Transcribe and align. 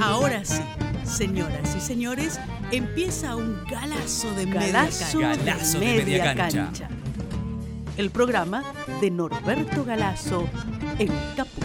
Ahora 0.00 0.42
sí, 0.46 0.62
señoras 1.04 1.76
y 1.76 1.80
señores, 1.80 2.40
empieza 2.72 3.36
un 3.36 3.62
galazo 3.66 4.34
de 4.34 4.46
Galazo 4.46 5.18
media 5.18 5.36
de 5.36 5.44
cancha. 5.44 5.52
Galazo 5.52 5.78
de 5.78 5.86
media 5.86 6.34
cancha. 6.34 6.88
El 7.98 8.10
programa 8.10 8.64
de 9.02 9.10
Norberto 9.10 9.84
Galazo 9.84 10.48
en 10.98 11.12
Caput. 11.36 11.64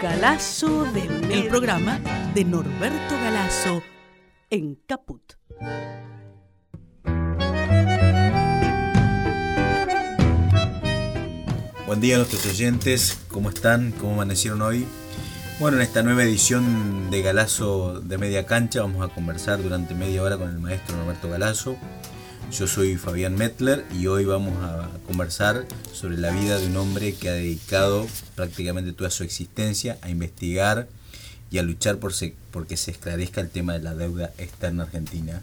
Galazo 0.00 0.84
de 0.92 1.02
media 1.02 1.36
El 1.36 1.48
programa 1.48 1.98
de 2.32 2.44
Norberto 2.44 3.14
Galazo 3.16 3.82
en 4.50 4.76
Caput. 4.86 5.32
Buen 11.86 12.00
día 12.00 12.14
a 12.14 12.18
nuestros 12.18 12.46
oyentes, 12.46 13.18
¿cómo 13.28 13.48
están? 13.50 13.92
¿Cómo 13.92 14.12
amanecieron 14.14 14.62
hoy? 14.62 14.86
Bueno, 15.60 15.76
en 15.76 15.84
esta 15.84 16.02
nueva 16.02 16.24
edición 16.24 17.12
de 17.12 17.22
Galazo 17.22 18.00
de 18.00 18.18
Media 18.18 18.44
Cancha 18.44 18.80
vamos 18.80 19.08
a 19.08 19.14
conversar 19.14 19.62
durante 19.62 19.94
media 19.94 20.20
hora 20.20 20.36
con 20.36 20.50
el 20.50 20.58
maestro 20.58 20.96
Norberto 20.96 21.30
Galazo. 21.30 21.76
Yo 22.50 22.66
soy 22.66 22.96
Fabián 22.96 23.36
Metler 23.36 23.84
y 23.94 24.08
hoy 24.08 24.24
vamos 24.24 24.52
a 24.64 24.88
conversar 25.06 25.64
sobre 25.92 26.18
la 26.18 26.32
vida 26.32 26.58
de 26.58 26.66
un 26.66 26.76
hombre 26.76 27.14
que 27.14 27.28
ha 27.28 27.34
dedicado 27.34 28.04
prácticamente 28.34 28.92
toda 28.92 29.10
su 29.10 29.22
existencia 29.22 29.96
a 30.02 30.10
investigar 30.10 30.88
y 31.52 31.58
a 31.58 31.62
luchar 31.62 31.98
por 31.98 32.12
se, 32.12 32.34
porque 32.50 32.76
se 32.76 32.90
esclarezca 32.90 33.40
el 33.40 33.48
tema 33.48 33.74
de 33.74 33.78
la 33.78 33.94
deuda 33.94 34.32
externa 34.38 34.82
argentina, 34.82 35.40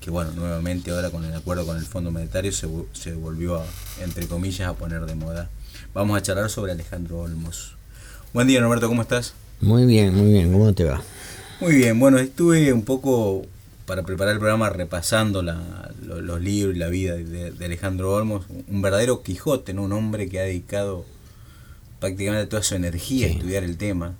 que 0.00 0.10
bueno, 0.10 0.32
nuevamente 0.32 0.90
ahora 0.90 1.10
con 1.10 1.24
el 1.24 1.36
acuerdo 1.36 1.64
con 1.66 1.76
el 1.76 1.86
Fondo 1.86 2.10
Monetario 2.10 2.50
se, 2.50 2.68
se 2.94 3.14
volvió, 3.14 3.60
a, 3.60 3.64
entre 4.02 4.26
comillas, 4.26 4.68
a 4.68 4.74
poner 4.74 5.06
de 5.06 5.14
moda. 5.14 5.50
Vamos 5.94 6.18
a 6.18 6.22
charlar 6.22 6.50
sobre 6.50 6.72
Alejandro 6.72 7.20
Olmos. 7.20 7.76
Buen 8.32 8.48
día 8.48 8.60
Norberto, 8.60 8.88
¿cómo 8.88 9.02
estás? 9.02 9.34
Muy 9.62 9.86
bien, 9.86 10.14
muy 10.14 10.32
bien. 10.32 10.52
¿Cómo 10.52 10.72
te 10.74 10.84
va? 10.84 11.02
Muy 11.60 11.76
bien, 11.76 11.98
bueno, 11.98 12.18
estuve 12.18 12.72
un 12.72 12.82
poco 12.82 13.46
para 13.86 14.02
preparar 14.02 14.34
el 14.34 14.38
programa 14.40 14.68
repasando 14.70 15.42
la- 15.42 15.90
lo- 16.04 16.20
los 16.20 16.40
libros 16.40 16.74
y 16.74 16.78
la 16.78 16.88
vida 16.88 17.14
de, 17.14 17.50
de 17.52 17.64
Alejandro 17.64 18.12
Olmos, 18.14 18.44
un 18.68 18.82
verdadero 18.82 19.22
Quijote, 19.22 19.72
¿no? 19.72 19.82
un 19.84 19.92
hombre 19.92 20.28
que 20.28 20.40
ha 20.40 20.42
dedicado 20.44 21.04
prácticamente 22.00 22.46
toda 22.48 22.62
su 22.62 22.74
energía 22.74 23.28
a 23.28 23.30
estudiar 23.30 23.62
el 23.64 23.76
tema. 23.76 24.14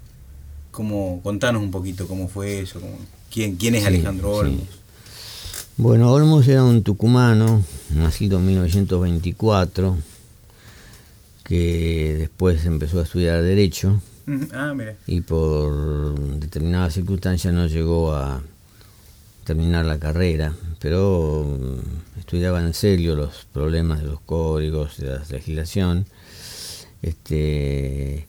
¿Cómo, 0.70 1.20
contanos 1.22 1.62
un 1.62 1.70
poquito 1.70 2.06
cómo 2.06 2.28
fue 2.28 2.60
eso, 2.60 2.80
cómo- 2.80 2.98
quién, 3.30 3.56
quién 3.56 3.74
es 3.74 3.82
Sí, 3.82 3.88
Alejandro 3.88 4.32
sí. 4.34 4.38
Olmos. 4.40 4.68
Bueno, 5.76 6.12
Olmos 6.12 6.46
era 6.48 6.62
un 6.62 6.82
tucumano, 6.82 7.62
nacido 7.90 8.38
en 8.38 8.46
1924, 8.46 9.96
que 11.44 12.14
después 12.18 12.64
empezó 12.66 13.00
a 13.00 13.02
estudiar 13.02 13.42
Derecho 13.42 14.00
Ah, 14.52 14.74
y 15.06 15.20
por 15.20 16.14
determinadas 16.38 16.94
circunstancias 16.94 17.52
no 17.52 17.66
llegó 17.66 18.14
a 18.14 18.40
terminar 19.44 19.84
la 19.84 19.98
carrera, 19.98 20.54
pero 20.78 21.44
mm, 21.44 22.18
estudiaba 22.20 22.60
en 22.60 22.74
serio 22.74 23.16
los 23.16 23.46
problemas 23.52 24.00
de 24.00 24.06
los 24.06 24.20
códigos, 24.20 24.98
de 24.98 25.08
la 25.08 25.22
legislación, 25.28 26.06
este, 27.02 28.28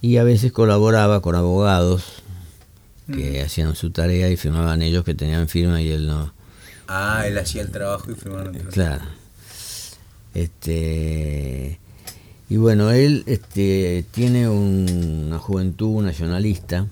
y 0.00 0.16
a 0.16 0.24
veces 0.24 0.52
colaboraba 0.52 1.22
con 1.22 1.36
abogados 1.36 2.22
que 3.12 3.42
hacían 3.42 3.76
su 3.76 3.90
tarea 3.90 4.30
y 4.30 4.36
firmaban 4.36 4.82
ellos 4.82 5.04
que 5.04 5.14
tenían 5.14 5.48
firma 5.48 5.80
y 5.80 5.90
él 5.90 6.06
no. 6.06 6.32
Ah, 6.88 7.24
él 7.26 7.38
hacía 7.38 7.62
el 7.62 7.70
trabajo 7.70 8.10
y 8.10 8.14
firmaron 8.14 8.54
el 8.54 8.66
Claro. 8.68 9.04
Este, 10.32 11.78
y 12.50 12.56
bueno, 12.56 12.90
él 12.90 13.22
este, 13.26 14.04
tiene 14.12 14.48
un- 14.48 15.24
una 15.26 15.38
juventud 15.38 16.02
nacionalista 16.02 16.86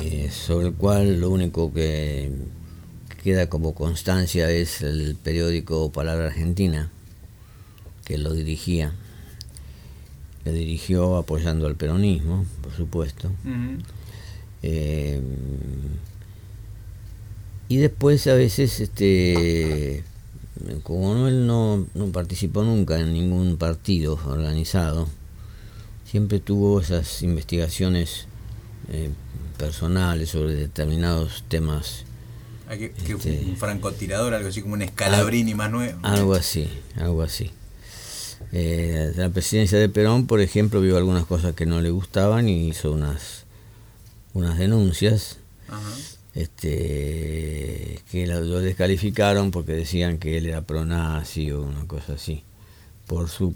eh, 0.00 0.30
sobre 0.30 0.68
el 0.68 0.74
cual 0.74 1.20
lo 1.20 1.30
único 1.30 1.72
que 1.72 2.30
queda 3.22 3.48
como 3.48 3.74
constancia 3.74 4.50
es 4.50 4.82
el 4.82 5.16
periódico 5.22 5.92
Palabra 5.92 6.26
Argentina, 6.26 6.90
que 8.04 8.18
lo 8.18 8.32
dirigía. 8.32 8.92
Lo 10.44 10.52
dirigió 10.52 11.16
apoyando 11.16 11.68
al 11.68 11.76
peronismo, 11.76 12.44
por 12.62 12.72
supuesto. 12.74 13.30
Eh, 14.64 15.20
y 17.68 17.76
después 17.76 18.26
a 18.26 18.34
veces, 18.34 18.80
este, 18.80 20.02
como 20.82 21.14
no, 21.14 21.28
él 21.28 21.46
no, 21.46 21.86
no 21.94 22.06
participó 22.12 22.62
nunca 22.62 22.98
en 23.00 23.12
ningún 23.12 23.56
partido 23.56 24.18
organizado, 24.26 25.08
siempre 26.10 26.40
tuvo 26.40 26.80
esas 26.80 27.22
investigaciones 27.22 28.26
eh, 28.90 29.10
personales 29.58 30.30
sobre 30.30 30.54
determinados 30.54 31.44
temas, 31.48 32.04
Ah, 32.68 32.76
que- 32.76 32.90
que 32.92 33.12
Este- 33.12 33.44
un 33.46 33.56
francotirador, 33.56 34.32
algo 34.34 34.48
así 34.48 34.62
como 34.62 34.74
un 34.74 34.82
escalabrini 34.82 35.54
más 35.54 35.70
nuevo. 35.70 35.98
algo 36.02 36.34
así, 36.34 36.68
algo 36.96 37.22
así. 37.22 37.50
Eh, 38.52 39.12
la 39.16 39.30
presidencia 39.30 39.78
de 39.78 39.88
Perón, 39.88 40.26
por 40.26 40.40
ejemplo, 40.40 40.80
vio 40.80 40.96
algunas 40.96 41.24
cosas 41.26 41.54
que 41.54 41.64
no 41.66 41.80
le 41.80 41.90
gustaban 41.90 42.48
y 42.48 42.68
hizo 42.68 42.92
unas, 42.92 43.44
unas 44.34 44.58
denuncias. 44.58 45.38
Ajá. 45.68 45.80
este 46.34 47.61
que 48.12 48.26
lo, 48.28 48.60
descalificaron 48.60 49.50
porque 49.50 49.72
decían 49.72 50.18
que 50.18 50.36
él 50.38 50.46
era 50.46 50.60
pronazi 50.62 51.50
o 51.50 51.62
una 51.62 51.84
cosa 51.86 52.12
así 52.12 52.42
por 53.08 53.28
su 53.28 53.54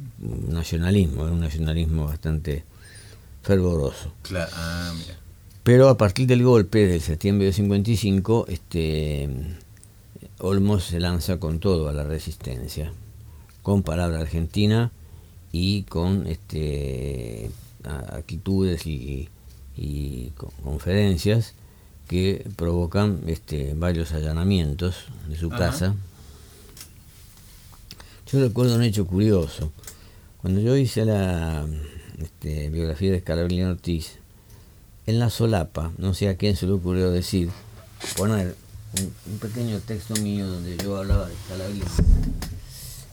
nacionalismo 0.49 1.23
era 1.25 1.33
un 1.33 1.41
nacionalismo 1.41 2.07
bastante 2.07 2.65
fervoroso 3.43 4.13
Claro, 4.23 4.51
ah, 4.55 4.93
mira. 4.99 5.15
pero 5.63 5.89
a 5.89 5.97
partir 5.97 6.27
del 6.27 6.43
golpe 6.43 6.87
del 6.87 7.01
septiembre 7.03 7.47
de 7.47 7.53
55 7.53 8.47
este 8.49 9.29
Olmos 10.39 10.85
se 10.85 11.01
lanza 11.01 11.39
con 11.39 11.61
todo 11.61 11.89
a 11.89 11.93
la 11.93 12.05
resistencia 12.05 12.91
con 13.63 13.83
palabra 13.83 14.21
argentina 14.21 14.91
y 15.53 15.83
con 15.85 16.27
este 16.27 17.51
actitudes 17.85 18.87
y, 18.87 19.29
y 19.77 20.31
co- 20.37 20.53
conferencias 20.65 21.55
que 22.09 22.47
provocan 22.57 23.21
este, 23.27 23.75
varios 23.75 24.13
allanamientos 24.13 25.07
de 25.29 25.37
su 25.37 25.49
Ajá. 25.49 25.59
casa. 25.59 25.95
Yo 28.31 28.41
recuerdo 28.41 28.77
un 28.77 28.83
hecho 28.83 29.07
curioso. 29.07 29.73
Cuando 30.41 30.61
yo 30.61 30.77
hice 30.77 31.05
la 31.05 31.67
este, 32.19 32.71
biografía 32.71 33.13
de 33.13 33.21
Scalabrini 33.21 33.63
Ortiz, 33.63 34.19
en 35.07 35.19
la 35.19 35.31
solapa, 35.31 35.93
no 35.99 36.15
sé 36.15 36.29
a 36.29 36.37
quién 36.37 36.57
se 36.57 36.67
le 36.67 36.73
ocurrió 36.73 37.11
decir, 37.11 37.51
poner 38.17 38.57
un, 38.99 39.33
un 39.33 39.39
pequeño 39.39 39.79
texto 39.81 40.15
mío 40.17 40.47
donde 40.47 40.77
yo 40.77 40.97
hablaba 40.97 41.29
de 41.29 41.35
Scalabrini, 41.47 41.85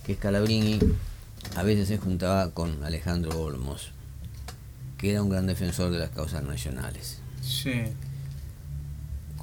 que 0.06 0.16
Scalabrini 0.16 0.80
a 1.56 1.64
veces 1.64 1.88
se 1.88 1.98
juntaba 1.98 2.52
con 2.52 2.84
Alejandro 2.84 3.40
Olmos, 3.40 3.92
que 4.98 5.12
era 5.12 5.22
un 5.22 5.30
gran 5.30 5.46
defensor 5.46 5.92
de 5.92 6.00
las 6.00 6.10
causas 6.10 6.44
nacionales. 6.44 7.20
Sí. 7.42 7.84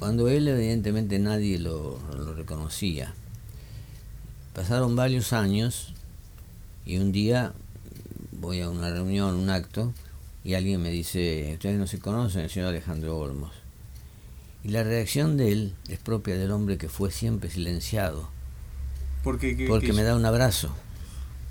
Cuando 0.01 0.29
él 0.29 0.47
evidentemente 0.47 1.19
nadie 1.19 1.59
lo, 1.59 1.99
lo 2.17 2.33
reconocía. 2.33 3.13
Pasaron 4.55 4.95
varios 4.95 5.31
años 5.31 5.93
y 6.87 6.97
un 6.97 7.11
día 7.11 7.53
voy 8.31 8.61
a 8.61 8.69
una 8.71 8.89
reunión, 8.89 9.35
un 9.35 9.51
acto, 9.51 9.93
y 10.43 10.55
alguien 10.55 10.81
me 10.81 10.89
dice, 10.89 11.51
ustedes 11.53 11.77
no 11.77 11.85
se 11.85 11.99
conocen, 11.99 12.41
el 12.41 12.49
señor 12.49 12.69
Alejandro 12.69 13.15
Olmos. 13.19 13.51
Y 14.63 14.69
la 14.69 14.81
reacción 14.81 15.37
de 15.37 15.51
él 15.51 15.75
es 15.87 15.99
propia 15.99 16.35
del 16.35 16.49
hombre 16.49 16.79
que 16.79 16.89
fue 16.89 17.11
siempre 17.11 17.51
silenciado, 17.51 18.27
Porque, 19.23 19.55
¿qué- 19.55 19.67
porque 19.67 19.85
qué 19.85 19.93
me 19.93 20.01
da 20.01 20.15
un 20.15 20.25
abrazo, 20.25 20.71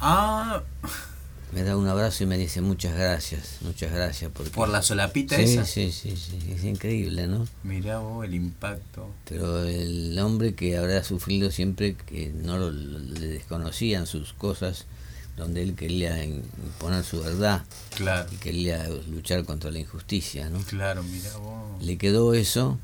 Ah, 0.00 0.62
me 1.53 1.62
da 1.65 1.77
un 1.77 1.87
abrazo 1.88 2.22
y 2.25 2.27
me 2.27 2.38
dice 2.38 2.61
muchas 2.61 2.94
gracias, 2.94 3.58
muchas 3.62 3.93
gracias. 3.93 4.31
Porque... 4.32 4.50
por 4.52 4.69
la 4.69 4.82
solapita 4.82 5.37
sí, 5.37 5.43
esa. 5.43 5.64
sí, 5.64 5.91
sí, 5.93 6.17
sí, 6.17 6.52
es 6.52 6.64
increíble, 6.64 7.26
¿no? 7.26 7.47
Mirá 7.64 7.99
vos 7.99 8.25
el 8.25 8.35
impacto. 8.35 9.08
Pero 9.29 9.64
el 9.64 10.19
hombre 10.19 10.55
que 10.55 10.76
habrá 10.76 11.02
sufrido 11.05 11.50
siempre 11.50 11.94
que 11.97 12.29
no 12.35 12.58
lo- 12.58 12.70
le 12.70 13.26
desconocían 13.26 14.06
sus 14.06 14.32
cosas, 14.32 14.87
donde 15.37 15.62
él 15.62 15.75
quería 15.75 16.23
imponer 16.25 17.02
su 17.05 17.20
verdad 17.23 17.64
Claro, 17.96 18.29
y 18.32 18.37
quería 18.37 18.87
luchar 19.08 19.44
contra 19.44 19.70
la 19.70 19.79
injusticia, 19.79 20.50
¿no? 20.50 20.61
claro, 20.64 21.03
mirá 21.03 21.37
vos. 21.38 21.82
Le 21.82 21.96
quedó 21.96 22.35
eso, 22.35 22.79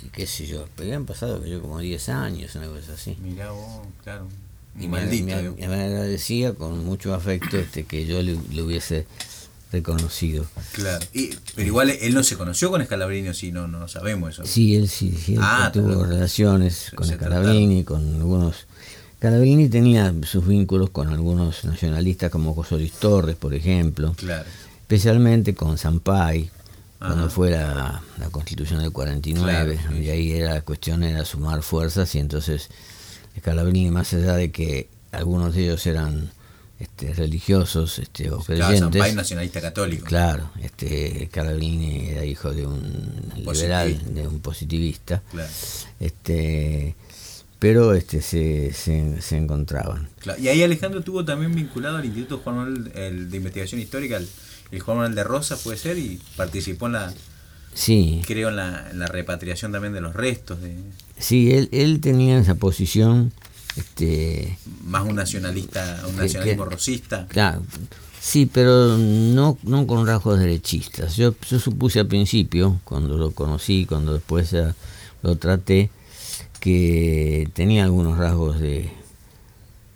que 0.00 0.08
qué 0.10 0.26
sé 0.26 0.46
yo, 0.46 0.68
pero 0.76 0.94
han 0.96 1.04
pasado 1.06 1.44
yo 1.44 1.60
como 1.60 1.78
10 1.80 2.08
años, 2.10 2.54
una 2.54 2.68
cosa 2.68 2.92
así. 2.92 3.16
Mirá 3.20 3.50
vos, 3.50 3.86
claro. 4.04 4.28
Y 4.78 4.88
me, 4.88 5.00
maldito. 5.00 5.26
me- 5.26 5.68
me 5.68 5.84
agradecía 5.84 6.52
con 6.54 6.84
mucho 6.84 7.14
afecto 7.14 7.56
este 7.58 7.84
que 7.84 8.06
yo 8.06 8.22
le, 8.22 8.36
le 8.52 8.62
hubiese 8.62 9.06
reconocido. 9.72 10.46
Claro. 10.72 11.04
Y, 11.12 11.30
pero 11.54 11.66
igual 11.66 11.90
él 11.90 12.14
no 12.14 12.22
se 12.22 12.36
conoció 12.36 12.70
con 12.70 12.84
Scalabrini, 12.84 13.34
sí, 13.34 13.52
no, 13.52 13.66
no 13.66 13.88
sabemos 13.88 14.34
eso. 14.34 14.46
Sí, 14.46 14.76
él 14.76 14.88
sí, 14.88 15.12
sí, 15.12 15.34
él 15.34 15.40
Ah, 15.42 15.70
tuvo 15.72 16.04
relaciones 16.04 16.92
con 16.94 17.06
se 17.06 17.16
Carabini, 17.16 17.84
con 17.84 18.14
algunos 18.16 18.66
Carabellini 19.18 19.68
tenía 19.68 20.14
sus 20.24 20.46
vínculos 20.46 20.90
con 20.90 21.08
algunos 21.08 21.64
nacionalistas 21.64 22.30
como 22.30 22.54
José 22.54 22.76
Luis 22.76 22.92
Torres, 22.92 23.34
por 23.34 23.54
ejemplo, 23.54 24.12
Claro. 24.16 24.44
especialmente 24.82 25.54
con 25.54 25.78
Sampay, 25.78 26.50
Ajá. 27.00 27.12
cuando 27.12 27.30
fue 27.30 27.50
la, 27.50 28.02
la 28.18 28.30
constitución 28.30 28.80
del 28.80 28.92
49, 28.92 29.74
Claro, 29.76 29.96
sí. 29.96 30.04
y 30.04 30.10
ahí 30.10 30.32
era, 30.32 30.54
la 30.54 30.60
cuestión 30.60 31.02
era 31.02 31.24
sumar 31.24 31.62
fuerzas 31.62 32.14
y 32.14 32.18
entonces 32.18 32.68
Carabellini, 33.42 33.90
más 33.90 34.12
allá 34.14 34.34
de 34.34 34.50
que 34.50 34.88
algunos 35.12 35.54
de 35.54 35.62
ellos 35.64 35.86
eran 35.86 36.30
este, 36.78 37.14
religiosos 37.14 37.98
este, 37.98 38.30
o 38.30 38.38
Claro, 38.40 38.44
creyentes, 38.44 38.80
Sampay, 38.80 39.14
nacionalista 39.14 39.60
católico. 39.60 40.04
Claro, 40.06 40.50
este 40.62 41.28
Carabellini 41.32 42.08
era 42.10 42.24
hijo 42.24 42.52
de 42.52 42.66
un 42.66 43.32
liberal, 43.36 44.14
de 44.14 44.26
un 44.26 44.40
positivista, 44.40 45.22
Claro. 45.30 45.48
este, 46.00 46.94
pero 47.58 47.94
este 47.94 48.20
se, 48.20 48.72
se, 48.74 49.20
se 49.22 49.36
encontraban. 49.38 50.08
Claro. 50.18 50.38
Y 50.40 50.48
ahí 50.48 50.62
Alejandro 50.62 51.00
tuvo 51.02 51.24
también 51.24 51.54
vinculado 51.54 51.96
al 51.96 52.04
Instituto 52.04 52.38
Juan 52.38 52.56
Manuel 52.56 52.92
el 52.94 53.30
de 53.30 53.36
Investigación 53.38 53.80
Histórica, 53.80 54.18
el, 54.18 54.28
el 54.72 54.80
Juan 54.80 54.98
Manuel 54.98 55.14
de 55.14 55.24
Rosa, 55.24 55.56
puede 55.56 55.78
ser, 55.78 55.96
y 55.96 56.20
participó 56.36 56.86
en 56.86 56.92
la, 56.92 57.14
Sí, 57.78 58.22
creo, 58.26 58.48
en 58.48 58.56
la, 58.56 58.88
en 58.90 58.98
la 58.98 59.06
repatriación 59.06 59.70
también 59.70 59.92
de 59.92 60.00
los 60.00 60.14
restos, 60.14 60.60
de 60.62 60.74
sí, 61.18 61.52
él, 61.52 61.68
él 61.72 62.00
tenía 62.00 62.38
esa 62.38 62.54
posición, 62.54 63.32
este, 63.76 64.56
más 64.84 65.04
un 65.04 65.14
nacionalista, 65.16 66.02
un 66.08 66.16
nacionalismo 66.16 66.64
que- 66.64 66.70
rosista. 66.70 67.26
claro, 67.28 67.62
sí, 68.18 68.46
pero 68.50 68.96
no, 68.96 69.58
no 69.62 69.86
con 69.86 70.06
rasgos 70.06 70.38
derechistas. 70.38 71.16
Yo, 71.16 71.34
yo 71.50 71.58
supuse 71.60 72.00
al 72.00 72.06
principio, 72.06 72.80
cuando 72.84 73.18
lo 73.18 73.32
conocí, 73.32 73.84
cuando 73.84 74.14
después 74.14 74.54
lo 75.22 75.36
traté, 75.36 75.90
que 76.60 77.48
tenía 77.52 77.84
algunos 77.84 78.16
rasgos 78.18 78.58
de, 78.58 78.88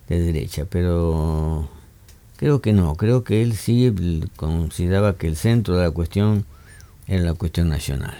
de 0.08 0.20
derecha, 0.20 0.66
pero 0.68 1.66
creo 2.36 2.60
que 2.60 2.74
no, 2.74 2.94
creo 2.96 3.24
que 3.24 3.40
él 3.42 3.56
sí 3.56 3.90
consideraba 4.36 5.16
que 5.16 5.26
el 5.28 5.36
centro 5.36 5.76
de 5.78 5.84
la 5.84 5.90
cuestión 5.90 6.44
era 7.10 7.24
la 7.24 7.34
cuestión 7.34 7.68
nacional. 7.68 8.16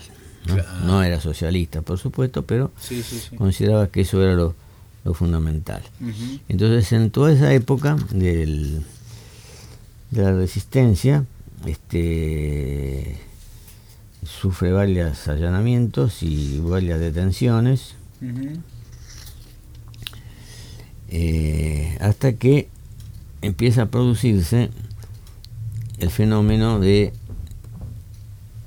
¿no? 0.47 0.55
Claro. 0.55 0.69
No 0.85 1.03
era 1.03 1.21
socialista, 1.21 1.81
por 1.83 1.99
supuesto, 1.99 2.45
pero 2.45 2.73
Sí, 2.81 3.03
sí, 3.03 3.19
sí. 3.31 3.37
consideraba 3.37 3.87
que 3.89 4.01
eso 4.03 4.23
era 4.23 4.35
lo, 4.35 4.55
lo 5.05 5.15
fundamental. 5.15 5.83
Entonces, 6.49 6.93
en 6.93 7.11
toda 7.11 7.33
esa 7.33 7.53
época 7.55 7.97
del, 8.11 8.83
de 10.11 10.23
la 10.23 10.33
resistencia, 10.33 11.25
este, 11.67 13.17
sufre 14.25 14.73
varios 14.73 15.29
allanamientos 15.29 16.23
y 16.23 16.59
varias 16.61 16.99
detenciones, 17.01 17.95
eh, 21.09 21.97
hasta 22.01 22.33
que 22.35 22.69
empieza 23.43 23.83
a 23.83 23.87
producirse 23.87 24.71
el 25.99 26.11
fenómeno 26.11 26.79
de 26.81 27.13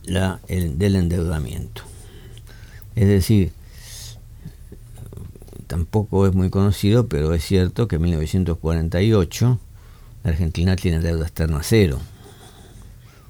la, 0.06 0.40
el- 0.48 0.78
del 0.78 0.96
endeudamiento. 0.96 1.82
Es 2.96 3.08
decir, 3.08 3.52
tampoco 5.68 6.28
es 6.28 6.34
muy 6.34 6.50
conocido, 6.50 7.08
pero 7.08 7.34
es 7.34 7.44
cierto 7.44 7.88
que 7.88 7.96
en 7.96 8.04
1948 8.04 9.60
la 10.24 10.30
Argentina 10.32 10.76
tiene 10.76 11.00
deuda 11.00 11.24
externa 11.24 11.60
cero. 11.64 12.00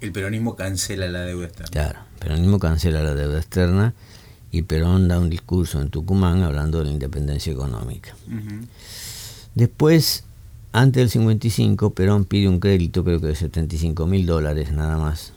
El 0.02 0.12
peronismo 0.12 0.56
cancela 0.56 1.08
la 1.08 1.22
deuda 1.22 1.46
externa. 1.46 1.72
Claro, 1.72 2.00
Peronismo 2.20 2.60
cancela 2.60 3.02
la 3.04 3.16
deuda 3.16 3.38
externa 3.40 3.94
y 4.52 4.64
Perón 4.64 5.08
da 5.08 5.20
un 5.20 5.30
discurso 5.30 5.82
en 5.82 5.90
Tucumán 5.90 6.44
hablando 6.44 6.80
de 6.80 6.86
la 6.86 6.92
independencia 6.92 7.52
económica. 7.54 8.14
Después, 9.56 10.26
antes 10.74 11.02
del 11.02 11.10
55, 11.10 11.92
Perón 11.94 12.26
pide 12.26 12.50
un 12.50 12.60
crédito, 12.60 13.04
creo 13.04 13.22
que 13.22 13.28
de 13.28 13.36
75 13.36 14.06
mil 14.08 14.26
dólares 14.26 14.72
nada 14.74 14.98
más, 14.98 15.34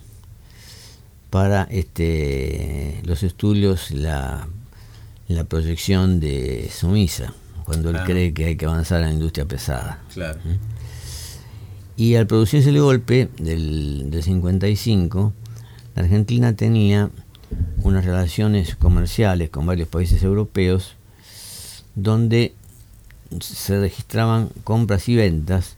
para 1.31 1.65
este, 1.65 3.03
los 3.05 3.23
estudios, 3.23 3.91
la, 3.91 4.49
la 5.29 5.45
proyección 5.45 6.21
de 6.21 6.71
Sumisa, 6.73 7.35
cuando 7.65 7.91
él 7.91 7.99
cree 8.05 8.33
que 8.33 8.47
hay 8.47 8.57
que 8.57 8.67
avanzar 8.67 9.03
en 9.03 9.09
la 9.09 9.15
industria 9.15 9.47
pesada. 9.47 10.03
Claro. 10.13 10.39
Y 11.97 12.15
al 12.15 12.27
producirse 12.27 12.69
el 12.69 12.81
golpe 12.81 13.29
del, 13.39 14.11
del 14.11 14.23
55, 14.23 15.33
la 15.95 16.03
Argentina 16.03 16.55
tenía 16.55 17.11
unas 17.83 18.05
relaciones 18.05 18.77
comerciales 18.77 19.51
con 19.51 19.67
varios 19.67 19.89
países 19.89 20.23
europeos 20.23 20.95
donde 21.95 22.55
se 23.41 23.81
registraban 23.81 24.51
compras 24.63 25.09
y 25.09 25.17
ventas 25.17 25.77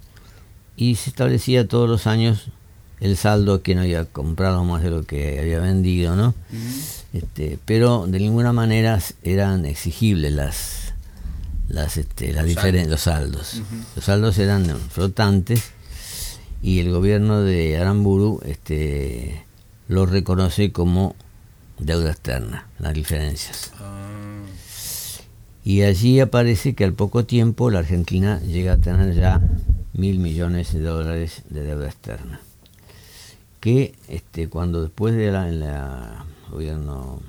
y 0.77 0.97
se 0.97 1.11
establecía 1.11 1.67
todos 1.67 1.89
los 1.89 2.07
años 2.07 2.51
el 3.01 3.17
saldo 3.17 3.55
a 3.55 3.63
quien 3.63 3.79
había 3.79 4.05
comprado 4.05 4.65
más 4.65 4.83
de 4.83 4.91
lo 4.91 5.05
que 5.05 5.39
había 5.41 5.61
vendido, 5.61 6.17
¿no? 6.17 6.35
Este, 7.13 7.59
pero 7.65 8.07
de 8.07 8.19
ninguna 8.19 8.53
manera 8.53 8.99
eran 9.23 9.65
exigibles 9.67 10.33
las 10.33 10.93
las 11.69 11.97
este, 11.99 12.33
las 12.33 12.45
Los 12.47 12.55
diferen- 12.57 12.89
los 12.89 13.03
saldos. 13.03 13.63
Los 13.95 14.05
saldos 14.05 14.39
eran 14.39 14.65
flotantes 14.91 15.65
y 16.63 16.81
el 16.81 16.91
gobierno 16.91 17.43
de 17.43 17.77
Aramburu 17.77 18.41
este, 18.45 19.45
lo 19.87 20.07
reconoce 20.07 20.73
como 20.73 21.15
deuda 21.79 22.11
externa, 22.11 22.67
las 22.79 22.95
diferencias. 22.95 23.71
Ah, 23.79 24.41
Y 25.65 25.83
allí 25.83 26.19
aparece 26.21 26.75
que 26.75 26.85
al 26.85 26.95
poco 26.95 27.25
tiempo 27.27 27.71
la 27.71 27.81
Argentina 27.81 28.41
llega 28.41 28.73
a 28.73 28.77
tener 28.79 29.15
ya 29.15 29.41
mil 29.93 30.19
millones 30.19 30.73
de 30.73 30.81
dólares 30.81 31.43
de 31.51 31.63
deuda 31.63 31.87
externa. 31.87 32.41
Que 33.61 33.95
este, 34.09 34.49
cuando 34.49 34.83
después 34.83 35.15
de 35.17 35.31
la, 35.33 35.49
en 35.49 35.61
la 35.61 36.25
gobierno 36.51 37.21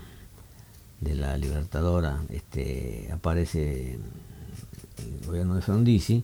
de 1.01 1.15
la 1.15 1.35
Libertadora 1.37 2.19
este, 2.29 3.09
aparece 3.11 3.93
el 4.97 5.25
gobierno 5.25 5.55
de 5.55 5.61
Frondizi, 5.61 6.23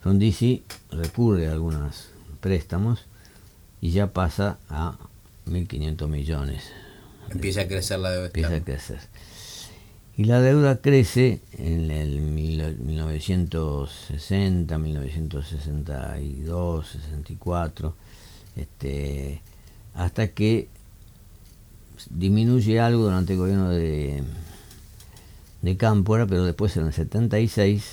Frondizi 0.00 0.62
recurre 0.90 1.48
a 1.48 1.52
algunos 1.52 2.08
préstamos 2.40 3.06
y 3.80 3.90
ya 3.92 4.12
pasa 4.12 4.58
a 4.68 4.96
1.500 5.46 6.06
millones 6.08 6.64
empieza 7.30 7.62
a 7.62 7.68
crecer 7.68 7.98
la 7.98 8.10
deuda 8.10 8.26
empieza 8.26 8.54
a 8.56 8.60
crecer. 8.62 9.00
Y 10.16 10.24
la 10.24 10.40
deuda 10.42 10.82
crece 10.82 11.40
en 11.56 11.90
el 11.90 12.20
mil- 12.20 12.76
1960, 12.78 14.76
1962, 14.78 16.86
64, 16.86 17.96
este, 18.56 19.40
hasta 19.94 20.28
que 20.28 20.68
disminuye 22.10 22.80
algo 22.80 23.04
durante 23.04 23.32
el 23.34 23.38
gobierno 23.38 23.70
de, 23.70 24.22
de 25.62 25.76
Cámpora, 25.76 26.26
pero 26.26 26.44
después 26.44 26.76
en 26.76 26.86
el 26.86 26.92
76, 26.92 27.84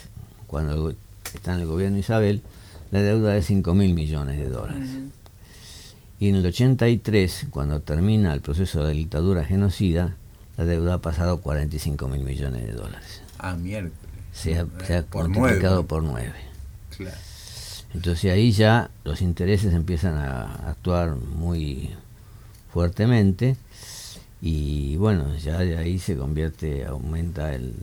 cuando 0.48 0.94
está 1.34 1.54
en 1.56 1.62
el 1.62 1.68
gobierno 1.68 1.98
Isabel, 1.98 2.42
la 2.92 3.02
deuda 3.02 3.38
es 3.38 3.46
5 3.46 3.74
mil 3.76 3.94
millones 3.94 4.38
de 4.40 4.50
dólares. 4.50 4.90
Y 6.20 6.30
en 6.30 6.36
el 6.36 6.46
83, 6.46 7.48
cuando 7.50 7.80
termina 7.82 8.34
el 8.34 8.42
proceso 8.42 8.84
de 8.84 8.94
dictadura 8.94 9.46
genocida, 9.46 10.16
la 10.58 10.66
deuda 10.66 10.96
ha 10.96 11.02
pasado 11.02 11.36
a 11.36 11.40
45 11.42 12.08
mil 12.10 12.24
millones 12.24 12.66
de 12.66 12.74
dólares. 12.74 13.22
Ah, 13.38 13.56
miércoles. 13.56 13.94
Se 14.34 14.58
ha, 14.58 14.66
se 14.86 14.98
ha 14.98 15.04
Por 15.04 15.30
multiplicado 15.30 15.76
nueve. 15.76 15.88
por 15.88 16.04
9. 16.04 16.34
Claro. 16.98 17.18
Entonces 17.94 18.32
ahí 18.32 18.52
ya 18.52 18.90
los 19.04 19.22
intereses 19.22 19.74
empiezan 19.74 20.16
a 20.16 20.70
actuar 20.70 21.16
muy 21.16 21.90
fuertemente 22.72 23.58
y 24.42 24.96
bueno, 24.98 25.36
ya 25.38 25.58
de 25.60 25.78
ahí 25.78 26.00
se 26.00 26.16
convierte, 26.16 26.86
aumenta 26.86 27.54
el, 27.54 27.74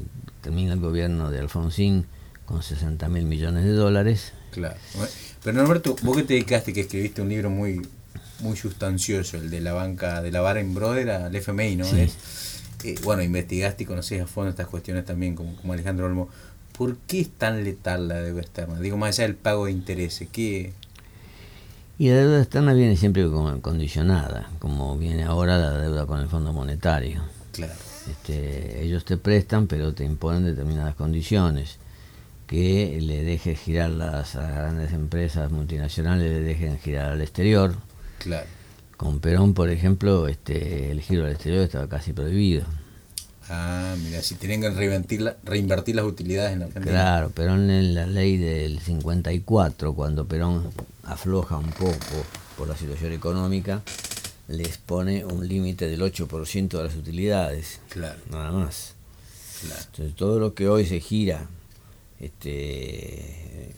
termina 0.43 0.73
el 0.73 0.81
gobierno 0.81 1.31
de 1.31 1.41
Alfonsín 1.41 2.07
con 2.47 2.63
60 2.63 3.09
mil 3.09 3.25
millones 3.25 3.65
de 3.65 3.73
dólares. 3.73 4.33
Claro. 4.53 4.77
Pero 5.43 5.59
Norberto, 5.59 5.97
vos 6.03 6.17
que 6.17 6.23
te 6.23 6.35
dedicaste, 6.35 6.73
que 6.73 6.83
escribiste 6.83 7.21
un 7.21 7.29
libro 7.29 7.51
muy 7.51 7.83
muy 8.41 8.57
sustancioso, 8.57 9.37
el 9.39 9.51
de 9.51 9.61
la 9.61 9.73
banca 9.73 10.23
de 10.23 10.31
la 10.31 10.41
Baring 10.41 10.75
Brother 10.75 11.11
al 11.11 11.35
FMI, 11.35 11.77
¿no? 11.77 11.85
Sí. 11.85 12.01
Es, 12.01 12.17
eh, 12.85 12.95
bueno, 13.03 13.23
investigaste 13.23 13.85
y 13.85 13.87
conocés 13.87 14.23
a 14.23 14.27
fondo 14.27 14.51
estas 14.51 14.67
cuestiones 14.67 15.05
también, 15.05 15.35
como, 15.35 15.57
como 15.57 15.73
Alejandro 15.73 16.07
Olmo. 16.07 16.29
¿Por 16.77 16.97
qué 16.99 17.21
es 17.21 17.31
tan 17.31 17.65
letal 17.65 18.09
la 18.09 18.21
deuda 18.21 18.43
externa? 18.43 18.79
Digo, 18.81 18.97
más 18.97 19.19
allá 19.19 19.29
del 19.29 19.37
pago 19.37 19.67
de 19.67 19.73
intereses, 19.73 20.29
¿qué? 20.31 20.73
Y 21.99 22.11
la 22.11 22.17
deuda 22.17 22.43
externa 22.43 22.75
viene 22.75 22.97
siempre 22.97 23.27
condicionada, 23.63 24.51
como 24.59 24.99
viene 24.99 25.25
ahora 25.25 25.57
la 25.57 25.79
deuda 25.79 26.05
con 26.07 26.21
el 26.21 26.29
Fondo 26.29 26.53
Monetario. 26.53 27.23
Claro. 27.53 27.73
Este, 28.11 28.83
ellos 28.83 29.07
te 29.07 29.17
prestan, 29.17 29.67
pero 29.67 29.95
te 29.95 30.05
imponen 30.05 30.45
determinadas 30.45 30.95
condiciones. 30.95 31.79
Que 32.47 33.01
le 33.01 33.25
dejes 33.25 33.59
girar 33.59 33.91
las 33.91 34.37
grandes 34.37 34.93
empresas 34.93 35.51
multinacionales, 35.51 36.31
le 36.31 36.41
dejen 36.41 36.79
girar 36.79 37.13
al 37.13 37.23
exterior. 37.23 37.75
Claro. 38.19 38.47
Con 38.97 39.21
Perón, 39.21 39.55
por 39.55 39.71
ejemplo, 39.71 40.29
este, 40.29 40.91
el 40.91 41.01
giro 41.01 41.25
al 41.25 41.33
exterior 41.33 41.63
estaba 41.65 41.89
casi 41.89 42.13
prohibido. 42.13 42.65
Ah, 43.49 43.95
mira, 43.99 44.23
si 44.23 44.35
tienen 44.35 44.61
que 44.61 44.71
reinvertir, 44.71 45.37
reinvertir 45.45 45.97
las 45.97 46.05
utilidades 46.05 46.53
en 46.55 46.63
Argentina. 46.63 46.93
Claro, 46.93 47.31
Perón 47.31 47.71
en 47.71 47.95
la 47.95 48.07
ley 48.07 48.37
del 48.37 48.81
54, 48.81 49.95
cuando 49.95 50.27
Perón 50.27 50.71
afloja 51.05 51.57
un 51.57 51.71
poco 51.71 51.97
por 52.57 52.69
la 52.69 52.77
situación 52.77 53.13
económica, 53.13 53.83
les 54.49 54.79
pone 54.79 55.25
un 55.25 55.47
límite 55.47 55.89
del 55.89 56.01
8% 56.03 56.69
de 56.69 56.85
las 56.85 56.97
utilidades. 56.97 57.81
Claro. 57.89 58.19
Nada 58.31 58.51
más. 58.51 58.95
Claro. 59.61 59.83
Entonces 59.87 60.17
todo 60.17 60.39
lo 60.39 60.55
que 60.55 60.69
hoy 60.69 60.87
se 60.87 61.01
gira, 61.01 61.47
este 62.19 63.75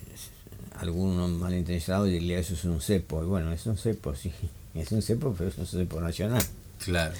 algunos 0.79 1.31
malintencionados 1.31 2.07
dirían 2.09 2.41
eso 2.41 2.55
es 2.55 2.65
un 2.65 2.81
cepo. 2.81 3.23
Y 3.23 3.27
bueno, 3.27 3.53
es 3.53 3.67
un 3.67 3.77
cepo, 3.77 4.15
sí. 4.15 4.33
Es 4.75 4.93
un 4.93 5.03
cepo, 5.03 5.35
pero 5.37 5.51
es 5.51 5.59
un 5.59 5.67
cepo 5.67 6.01
nacional. 6.01 6.43
Claro. 6.85 7.15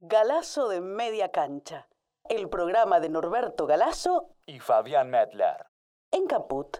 Galazo 0.00 0.68
de 0.68 0.80
Media 0.80 1.30
Cancha. 1.30 1.86
El 2.28 2.48
programa 2.48 3.00
de 3.00 3.08
Norberto 3.08 3.66
Galazo 3.66 4.30
y 4.46 4.60
Fabián 4.60 5.10
Medler. 5.10 5.66
en 6.12 6.26
Caput. 6.26 6.78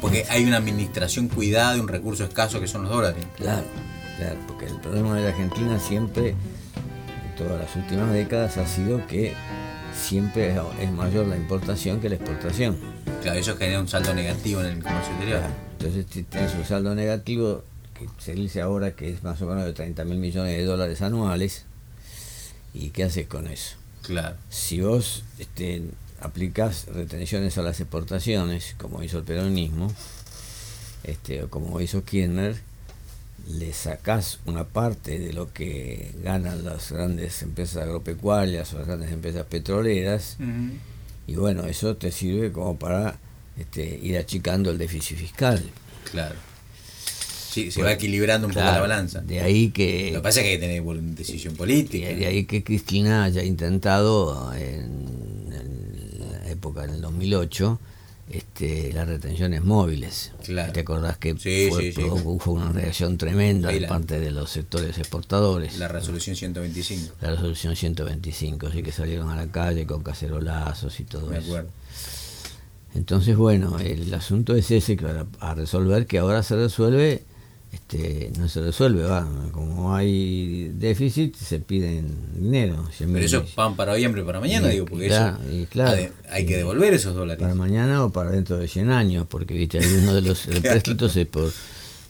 Porque 0.00 0.24
hay 0.28 0.44
una 0.44 0.58
administración 0.58 1.28
cuidada 1.28 1.74
de 1.74 1.80
un 1.80 1.88
recurso 1.88 2.24
escaso 2.24 2.60
que 2.60 2.66
son 2.66 2.82
los 2.82 2.90
dólares. 2.92 3.24
Claro, 3.36 3.64
claro, 4.18 4.36
porque 4.46 4.66
el 4.66 4.78
problema 4.80 5.16
de 5.16 5.22
la 5.22 5.28
Argentina 5.30 5.78
siempre, 5.78 6.30
en 6.30 7.36
todas 7.36 7.58
las 7.60 7.74
últimas 7.74 8.12
décadas, 8.12 8.56
ha 8.58 8.66
sido 8.66 9.06
que 9.06 9.34
siempre 9.94 10.54
es 10.80 10.90
mayor 10.92 11.26
la 11.26 11.36
importación 11.36 12.00
que 12.00 12.08
la 12.10 12.16
exportación. 12.16 12.76
Claro, 13.22 13.38
eso 13.38 13.56
genera 13.56 13.80
un 13.80 13.88
saldo 13.88 14.12
negativo 14.14 14.60
en 14.60 14.66
el 14.66 14.82
comercio 14.82 15.12
exterior. 15.12 15.38
Claro, 15.40 15.54
Entonces 15.78 16.26
tienes 16.28 16.54
un 16.54 16.64
saldo 16.64 16.94
negativo 16.94 17.62
que 17.94 18.08
se 18.18 18.34
dice 18.34 18.60
ahora 18.60 18.92
que 18.92 19.10
es 19.10 19.22
más 19.22 19.40
o 19.42 19.46
menos 19.46 19.64
de 19.64 19.72
30 19.72 20.04
mil 20.04 20.18
millones 20.18 20.56
de 20.56 20.64
dólares 20.64 21.02
anuales. 21.02 21.64
¿Y 22.74 22.90
qué 22.90 23.04
haces 23.04 23.26
con 23.26 23.46
eso? 23.46 23.76
Claro. 24.02 24.36
Si 24.48 24.80
vos 24.80 25.24
este, 25.38 25.82
aplicás 26.20 26.86
retenciones 26.86 27.58
a 27.58 27.62
las 27.62 27.80
exportaciones, 27.80 28.74
como 28.78 29.02
hizo 29.02 29.18
el 29.18 29.24
peronismo, 29.24 29.92
este, 31.04 31.42
o 31.42 31.50
como 31.50 31.80
hizo 31.80 32.04
Kirchner, 32.04 32.60
le 33.48 33.72
sacás 33.72 34.38
una 34.46 34.64
parte 34.64 35.18
de 35.18 35.32
lo 35.32 35.52
que 35.52 36.14
ganan 36.22 36.64
las 36.64 36.92
grandes 36.92 37.42
empresas 37.42 37.82
agropecuarias 37.82 38.72
o 38.72 38.78
las 38.78 38.86
grandes 38.86 39.12
empresas 39.12 39.46
petroleras, 39.46 40.36
y 41.26 41.34
bueno, 41.34 41.64
eso 41.64 41.96
te 41.96 42.12
sirve 42.12 42.52
como 42.52 42.78
para 42.78 43.18
este, 43.58 43.98
ir 44.02 44.16
achicando 44.18 44.70
el 44.70 44.78
déficit 44.78 45.18
fiscal. 45.18 45.62
Claro. 46.10 46.36
Sí, 47.52 47.70
se 47.70 47.80
Bueno, 47.80 47.88
va 47.90 47.92
equilibrando 47.94 48.46
un 48.46 48.52
poco 48.54 48.64
la 48.64 48.80
balanza. 48.80 49.20
De 49.20 49.40
ahí 49.40 49.70
que... 49.70 50.10
Lo 50.12 50.18
que 50.20 50.22
pasa 50.22 50.40
es 50.40 50.44
que 50.46 50.50
hay 50.52 50.56
que 50.58 50.66
tener 50.66 51.04
decisión 51.14 51.54
política. 51.54 52.08
de 52.08 52.26
ahí 52.26 52.44
que 52.46 52.64
Cristina 52.64 53.24
haya 53.24 53.42
intentado 53.42 54.52
en, 54.54 55.52
en 55.52 56.18
la 56.42 56.48
época 56.50 56.86
del 56.86 57.00
2008 57.02 57.78
este, 58.30 58.92
las 58.94 59.06
retenciones 59.06 59.62
móviles. 59.62 60.32
Claro. 60.44 60.72
¿Te 60.72 60.80
acordás 60.80 61.18
que 61.18 61.36
Sí, 61.36 61.66
fue, 61.68 61.82
sí, 61.82 61.92
sí. 61.92 62.00
produjo- 62.00 62.38
fue 62.40 62.54
una 62.54 62.72
reacción 62.72 63.18
tremenda 63.18 63.68
de 63.68 63.82
parte 63.86 64.18
de 64.20 64.30
los 64.30 64.48
sectores 64.48 64.96
exportadores? 64.96 65.76
La 65.76 65.88
resolución 65.88 66.34
125. 66.34 67.14
La 67.20 67.32
resolución 67.32 67.76
125, 67.76 68.68
así 68.68 68.82
que 68.82 68.92
salieron 68.92 69.28
a 69.28 69.36
la 69.36 69.48
calle 69.48 69.84
con 69.84 70.02
cacerolazos 70.02 70.98
y 71.00 71.04
todo 71.04 71.26
Me 71.26 71.38
eso. 71.38 71.48
acuerdo. 71.48 71.70
Entonces, 72.94 73.36
bueno, 73.36 73.78
el 73.78 74.12
asunto 74.14 74.54
es 74.54 74.70
ese 74.70 74.96
que 74.96 75.06
a 75.40 75.54
resolver, 75.54 76.06
que 76.06 76.18
ahora 76.18 76.42
se 76.42 76.56
resuelve, 76.56 77.22
este, 77.72 78.30
no 78.38 78.48
se 78.48 78.60
resuelve, 78.60 79.02
va, 79.04 79.26
como 79.50 79.94
hay 79.94 80.70
déficit, 80.74 81.34
se 81.36 81.58
piden 81.58 82.14
dinero. 82.36 82.86
100 82.96 83.08
Pero 83.08 83.12
mil 83.12 83.22
eso 83.24 83.44
pan 83.54 83.74
para 83.76 83.92
hoy, 83.92 84.04
hambre 84.04 84.22
para 84.24 84.40
mañana, 84.40 84.68
Y- 84.68 84.72
digo, 84.74 84.86
porque 84.86 85.06
claro, 85.08 85.38
eso 85.42 85.54
y 85.56 85.66
claro. 85.66 86.12
hay 86.30 86.44
que 86.46 86.56
devolver 86.58 86.92
esos 86.94 87.14
dólares. 87.14 87.40
para 87.42 87.54
mañana 87.54 88.04
o 88.04 88.10
para 88.10 88.30
dentro 88.30 88.58
de 88.58 88.68
100 88.68 88.90
años, 88.90 89.26
porque 89.28 89.54
viste, 89.54 89.78
hay 89.78 89.86
uno 90.02 90.14
de 90.14 90.20
los 90.22 90.46
el 90.48 90.60
Claro. 90.60 90.74
préstito 90.80 91.06
es 91.06 91.26
por, 91.26 91.50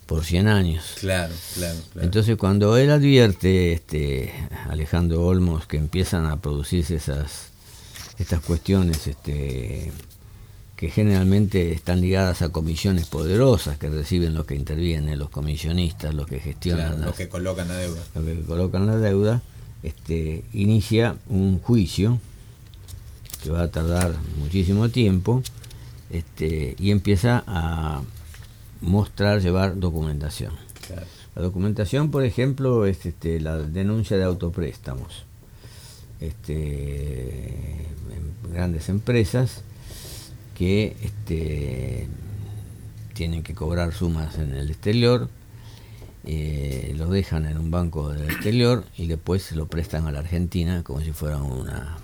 por 0.06 0.24
100 0.24 0.48
años. 0.48 0.84
Claro, 1.00 1.32
claro, 1.54 1.78
claro. 1.92 2.04
Entonces 2.06 2.36
cuando 2.36 2.76
él 2.76 2.90
advierte, 2.90 3.72
este, 3.72 4.32
Alejandro 4.68 5.24
Olmos, 5.24 5.66
que 5.66 5.76
empiezan 5.76 6.26
a 6.26 6.40
producirse 6.40 6.96
esas 6.96 7.52
estas 8.18 8.40
cuestiones 8.40 9.06
este, 9.06 9.90
que 10.82 10.90
generalmente 10.90 11.70
están 11.72 12.00
ligadas 12.00 12.42
a 12.42 12.48
comisiones 12.48 13.06
poderosas 13.06 13.78
que 13.78 13.88
reciben 13.88 14.34
los 14.34 14.46
que 14.46 14.56
intervienen, 14.56 15.16
los 15.16 15.30
comisionistas, 15.30 16.12
los 16.12 16.26
que 16.26 16.40
gestionan 16.40 16.86
Claro, 16.86 16.96
las- 16.98 17.06
los 17.06 17.14
que 17.16 17.28
colocan 17.28 17.68
la 17.68 17.76
deuda. 17.76 18.00
los 18.16 18.24
que 18.24 18.40
colocan 18.42 18.86
la 18.88 18.96
deuda, 18.96 19.42
este, 19.84 20.42
inicia 20.52 21.14
un 21.28 21.60
juicio 21.60 22.18
que 23.44 23.50
va 23.50 23.62
a 23.62 23.70
tardar 23.70 24.12
muchísimo 24.40 24.88
tiempo 24.88 25.44
este, 26.10 26.74
y 26.80 26.90
empieza 26.90 27.44
a 27.46 28.02
mostrar, 28.80 29.40
llevar 29.40 29.78
documentación. 29.78 30.52
Claro. 30.84 31.06
La 31.36 31.42
documentación, 31.42 32.10
por 32.10 32.24
ejemplo, 32.24 32.86
es 32.86 33.06
este, 33.06 33.38
la 33.38 33.56
denuncia 33.58 34.16
de 34.16 34.24
autopréstamos. 34.24 35.26
Este, 36.20 37.86
en 38.10 38.52
grandes 38.52 38.88
empresas 38.88 39.62
que 40.54 40.96
este, 41.02 42.08
tienen 43.14 43.42
que 43.42 43.54
cobrar 43.54 43.92
sumas 43.92 44.38
en 44.38 44.54
el 44.54 44.70
exterior, 44.70 45.28
eh, 46.24 46.94
lo 46.96 47.08
dejan 47.10 47.46
en 47.46 47.58
un 47.58 47.70
banco 47.70 48.10
del 48.10 48.24
exterior 48.30 48.84
y 48.96 49.08
después 49.08 49.42
se 49.42 49.56
lo 49.56 49.66
prestan 49.66 50.06
a 50.06 50.12
la 50.12 50.20
Argentina 50.20 50.82
como 50.82 51.00
si 51.00 51.12
fuera 51.12 51.38
una 51.38 51.98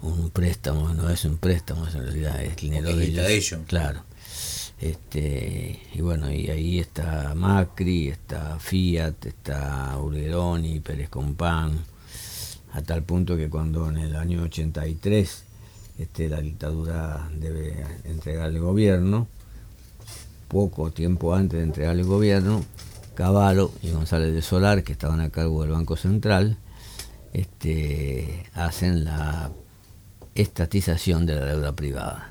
un 0.00 0.30
préstamo, 0.30 0.94
no 0.94 1.10
es 1.10 1.24
un 1.24 1.38
préstamo, 1.38 1.86
es 1.86 1.94
en 1.94 2.02
realidad 2.04 2.40
es 2.42 2.56
dinero 2.56 2.94
de 2.94 3.04
ellos. 3.04 3.26
de 3.26 3.36
ellos. 3.36 3.60
Claro. 3.66 4.02
Este, 4.80 5.80
y 5.92 6.00
bueno, 6.00 6.30
y 6.30 6.50
ahí 6.50 6.78
está 6.78 7.34
Macri, 7.34 8.08
está 8.08 8.60
Fiat, 8.60 9.26
está 9.26 9.98
Urgeroni, 9.98 10.78
Pérez 10.78 11.08
Compán, 11.08 11.84
a 12.72 12.82
tal 12.82 13.02
punto 13.02 13.36
que 13.36 13.48
cuando 13.48 13.88
en 13.88 13.98
el 13.98 14.14
año 14.14 14.42
83 14.42 15.44
este, 15.98 16.28
la 16.28 16.40
dictadura 16.40 17.28
debe 17.34 17.84
entregar 18.04 18.48
el 18.50 18.60
gobierno, 18.60 19.26
poco 20.48 20.90
tiempo 20.90 21.34
antes 21.34 21.58
de 21.58 21.64
entregar 21.64 21.96
el 21.96 22.04
gobierno, 22.04 22.64
Cavallo 23.14 23.72
y 23.82 23.90
González 23.90 24.32
de 24.32 24.42
Solar, 24.42 24.82
que 24.84 24.92
estaban 24.92 25.20
a 25.20 25.30
cargo 25.30 25.62
del 25.62 25.72
Banco 25.72 25.96
Central, 25.96 26.56
este, 27.32 28.44
hacen 28.54 29.04
la 29.04 29.50
estatización 30.34 31.26
de 31.26 31.34
la 31.34 31.44
deuda 31.44 31.72
privada. 31.74 32.30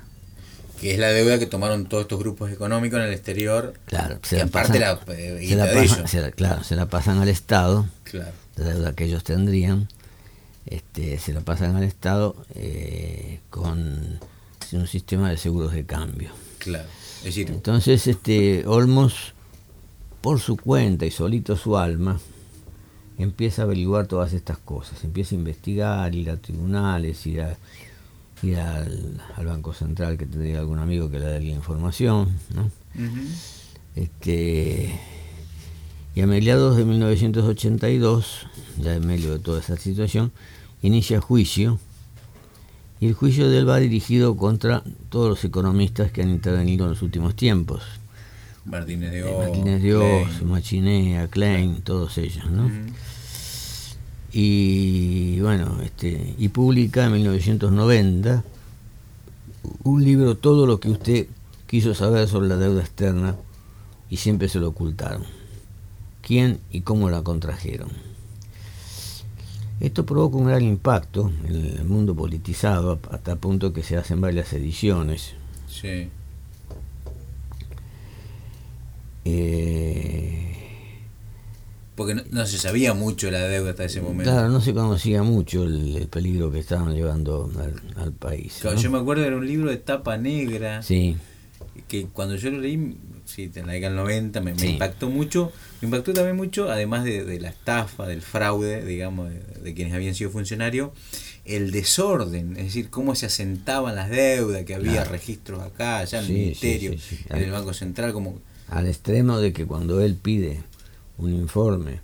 Que 0.80 0.92
es 0.94 0.98
la 0.98 1.08
deuda 1.08 1.38
que 1.38 1.46
tomaron 1.46 1.86
todos 1.86 2.02
estos 2.02 2.18
grupos 2.20 2.50
económicos 2.52 3.00
en 3.00 3.06
el 3.06 3.12
exterior. 3.12 3.74
Claro, 3.86 4.20
que 4.20 4.40
aparte 4.40 4.78
la 4.78 4.98
eh, 5.08 5.44
se 5.48 5.56
la 5.56 5.66
pasan- 5.72 6.06
se 6.08 6.20
la- 6.20 6.30
claro, 6.30 6.62
se 6.64 6.76
la 6.76 6.86
pasan 6.86 7.18
al 7.18 7.28
Estado, 7.28 7.86
Claro. 8.04 8.30
la 8.56 8.64
deuda 8.64 8.92
que 8.94 9.04
ellos 9.04 9.24
tendrían, 9.24 9.88
este, 10.70 11.18
se 11.18 11.32
la 11.32 11.40
pasan 11.40 11.76
al 11.76 11.82
Estado 11.84 12.36
eh, 12.54 13.40
con 13.50 14.18
un 14.72 14.86
sistema 14.86 15.30
de 15.30 15.36
seguros 15.36 15.72
de 15.72 15.84
cambio. 15.84 16.30
Claro. 16.58 16.88
Es 17.18 17.24
decir, 17.24 17.48
Entonces, 17.50 18.06
este 18.06 18.66
Olmos, 18.66 19.32
por 20.20 20.40
su 20.40 20.56
cuenta 20.56 21.06
y 21.06 21.10
solito 21.10 21.56
su 21.56 21.76
alma, 21.76 22.18
empieza 23.18 23.62
a 23.62 23.64
averiguar 23.64 24.06
todas 24.06 24.32
estas 24.32 24.58
cosas, 24.58 25.02
empieza 25.04 25.34
a 25.34 25.38
investigar, 25.38 26.14
ir 26.14 26.30
a 26.30 26.36
tribunales, 26.36 27.26
ir, 27.26 27.40
a- 27.42 27.56
ir 28.42 28.56
al, 28.58 29.20
al 29.36 29.46
Banco 29.46 29.72
Central, 29.74 30.16
que 30.16 30.26
tendría 30.26 30.60
algún 30.60 30.78
amigo 30.78 31.10
que 31.10 31.18
le 31.18 31.26
dé 31.26 31.40
la 31.40 31.46
información, 31.46 32.28
¿no? 32.54 32.70
ujú, 32.94 33.20
Este, 33.96 34.94
y 36.14 36.20
a 36.20 36.26
mediados 36.26 36.76
de 36.76 36.84
1982, 36.84 38.46
ya 38.80 38.94
en 38.94 39.06
medio 39.06 39.32
de 39.32 39.38
toda 39.40 39.60
esa 39.60 39.76
situación, 39.76 40.30
inicia 40.82 41.20
juicio. 41.20 41.78
Y 43.00 43.06
el 43.06 43.14
juicio 43.14 43.48
de 43.48 43.58
él 43.58 43.68
va 43.68 43.78
dirigido 43.78 44.36
contra 44.36 44.82
todos 45.08 45.28
los 45.28 45.44
economistas 45.44 46.10
que 46.10 46.22
han 46.22 46.30
intervenido 46.30 46.84
en 46.84 46.90
los 46.90 47.02
últimos 47.02 47.36
tiempos. 47.36 47.82
Martínez 48.64 49.12
de 49.12 49.20
Eh, 49.20 49.24
Oz, 49.24 49.46
Martínez 49.46 49.82
de 49.82 49.94
Oz, 49.96 50.28
Klein. 50.28 50.48
Machinea, 50.50 51.28
Klein, 51.28 51.80
todos 51.82 52.18
ellos, 52.18 52.50
¿no? 52.50 52.68
Y 54.32 55.40
bueno, 55.40 55.80
este, 55.82 56.34
y 56.36 56.48
publica 56.48 57.06
en 57.06 57.12
1990 57.12 58.44
un 59.84 60.04
libro, 60.04 60.36
Todo 60.36 60.66
lo 60.66 60.80
que 60.80 60.90
usted 60.90 61.26
quiso 61.66 61.94
saber 61.94 62.28
sobre 62.28 62.48
la 62.48 62.56
deuda 62.56 62.80
externa 62.80 63.36
y 64.10 64.16
siempre 64.16 64.48
se 64.48 64.58
lo 64.58 64.68
ocultaron. 64.68 65.22
¿Quién 66.20 66.58
y 66.70 66.82
cómo 66.82 67.08
la 67.10 67.22
contrajeron? 67.22 67.90
Esto 69.80 70.04
provoca 70.04 70.36
un 70.36 70.46
gran 70.46 70.62
impacto 70.62 71.30
en 71.46 71.54
el 71.54 71.84
mundo 71.84 72.14
politizado 72.14 72.98
hasta 73.10 73.32
el 73.32 73.38
punto 73.38 73.72
que 73.72 73.82
se 73.82 73.96
hacen 73.96 74.20
varias 74.20 74.52
ediciones. 74.52 75.34
Sí. 75.68 76.08
Eh, 79.24 80.56
Porque 81.94 82.14
no, 82.14 82.46
se 82.46 82.58
sabía 82.58 82.94
mucho 82.94 83.30
la 83.30 83.40
deuda 83.40 83.70
hasta 83.70 83.84
ese 83.84 84.00
momento. 84.00 84.32
Claro, 84.32 84.48
no 84.48 84.60
se 84.60 84.74
conocía 84.74 85.22
mucho 85.22 85.62
el, 85.62 86.08
peligro 86.10 86.50
que 86.50 86.58
estaban 86.58 86.94
llevando 86.94 87.48
al, 87.96 88.12
país. 88.12 88.60
Yo 88.62 88.90
me 88.90 88.98
acuerdo 88.98 89.24
era 89.24 89.36
un 89.36 89.46
libro 89.46 89.70
de 89.70 89.76
tapa 89.76 90.16
negra. 90.16 90.82
Sí. 90.82 91.16
Que 91.86 92.06
cuando 92.06 92.34
yo 92.34 92.50
lo 92.50 92.58
leí, 92.58 92.96
sí, 93.28 93.50
en 93.54 93.66
la 93.66 93.74
década 93.74 93.94
del 93.94 94.02
90, 94.02 94.40
me, 94.40 94.52
impactó 94.52 95.10
mucho. 95.10 95.52
Me 95.80 95.86
impactó 95.86 96.12
también 96.12 96.36
mucho, 96.36 96.70
además 96.70 97.04
de, 97.04 97.38
la 97.40 97.50
estafa, 97.50 98.06
del 98.06 98.22
fraude, 98.22 98.84
digamos, 98.84 99.30
de, 99.62 99.74
quienes 99.74 99.94
habían 99.94 100.14
sido 100.14 100.30
funcionarios, 100.30 100.90
el 101.44 101.70
desorden, 101.70 102.56
es 102.56 102.64
decir, 102.64 102.90
cómo 102.90 103.14
se 103.14 103.26
asentaban 103.26 103.94
las 103.94 104.10
deudas, 104.10 104.64
que 104.64 104.74
había 104.74 105.04
registros 105.04 105.62
acá, 105.62 105.98
allá 105.98 106.20
en 106.20 106.26
el 106.26 106.32
Ministerio, 106.32 106.92
en 107.28 107.42
el 107.42 107.50
Banco 107.50 107.72
Central, 107.74 108.12
como... 108.12 108.40
Al 108.68 108.86
extremo 108.86 109.38
de 109.38 109.52
que 109.52 109.66
cuando 109.66 110.00
él 110.00 110.14
pide 110.14 110.62
un 111.16 111.32
informe 111.32 112.00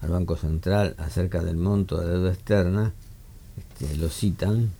al 0.00 0.10
Banco 0.10 0.36
Central 0.36 0.94
acerca 0.98 1.42
del 1.42 1.56
monto 1.56 2.00
de 2.00 2.10
deuda 2.10 2.32
externa, 2.32 2.92
este, 3.56 3.96
lo 3.96 4.08
citan 4.08 4.70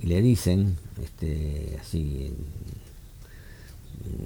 y 0.00 0.06
le 0.06 0.22
dicen, 0.22 0.76
este, 1.02 1.78
así, 1.80 2.32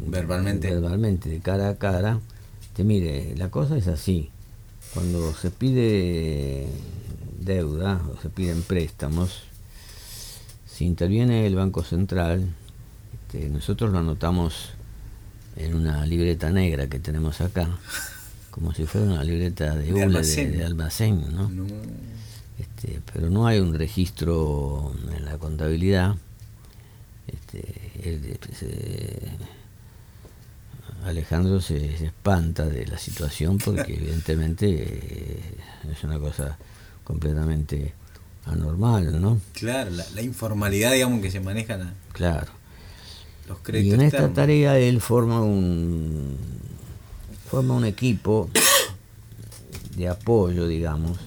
verbalmente. 0.06 0.70
verbalmente, 0.70 1.28
de 1.28 1.40
cara 1.40 1.68
a 1.68 1.76
cara, 1.76 2.20
que 2.74 2.84
mire, 2.84 3.34
la 3.36 3.50
cosa 3.50 3.76
es 3.76 3.88
así, 3.88 4.30
cuando 4.94 5.34
se 5.34 5.50
pide 5.50 6.66
deuda 7.38 8.02
o 8.12 8.20
se 8.20 8.30
piden 8.30 8.62
préstamos, 8.62 9.42
si 10.66 10.84
interviene 10.84 11.46
el 11.46 11.54
Banco 11.54 11.82
Central, 11.82 12.46
este, 13.14 13.48
nosotros 13.48 13.92
lo 13.92 13.98
anotamos 13.98 14.70
en 15.56 15.74
una 15.74 16.04
libreta 16.06 16.50
negra 16.50 16.86
que 16.86 16.98
tenemos 16.98 17.40
acá, 17.40 17.68
como 18.50 18.74
si 18.74 18.84
fuera 18.86 19.06
una 19.06 19.24
libreta 19.24 19.74
de, 19.74 19.92
de 19.92 20.64
almacén, 20.64 21.34
¿no? 21.34 21.50
Este, 22.58 23.00
pero 23.12 23.30
no 23.30 23.46
hay 23.46 23.58
un 23.58 23.74
registro 23.74 24.92
en 25.16 25.24
la 25.24 25.38
contabilidad. 25.38 26.16
Este, 27.26 27.74
Alejandro 31.06 31.60
se, 31.60 32.04
espanta 32.04 32.66
de 32.66 32.86
la 32.86 32.98
situación 32.98 33.58
porque 33.58 33.94
evidentemente 33.96 34.66
eh, 34.68 35.40
es 35.90 36.04
una 36.04 36.18
cosa 36.18 36.58
completamente 37.04 37.94
anormal, 38.44 39.20
¿no? 39.20 39.40
Claro, 39.52 39.90
la, 39.90 40.22
informalidad, 40.22 40.92
digamos, 40.92 41.20
que 41.20 41.30
se 41.30 41.40
manejan 41.40 41.94
claro. 42.12 42.52
los 43.48 43.58
créditos. 43.58 43.92
Y 43.92 43.94
en 43.94 44.06
esta 44.06 44.32
tarea 44.32 44.78
él 44.78 45.00
forma 45.00 45.40
un 45.40 46.36
forma 47.48 47.74
un 47.74 47.84
equipo 47.84 48.50
de 49.96 50.08
apoyo, 50.08 50.66
digamos, 50.66 51.18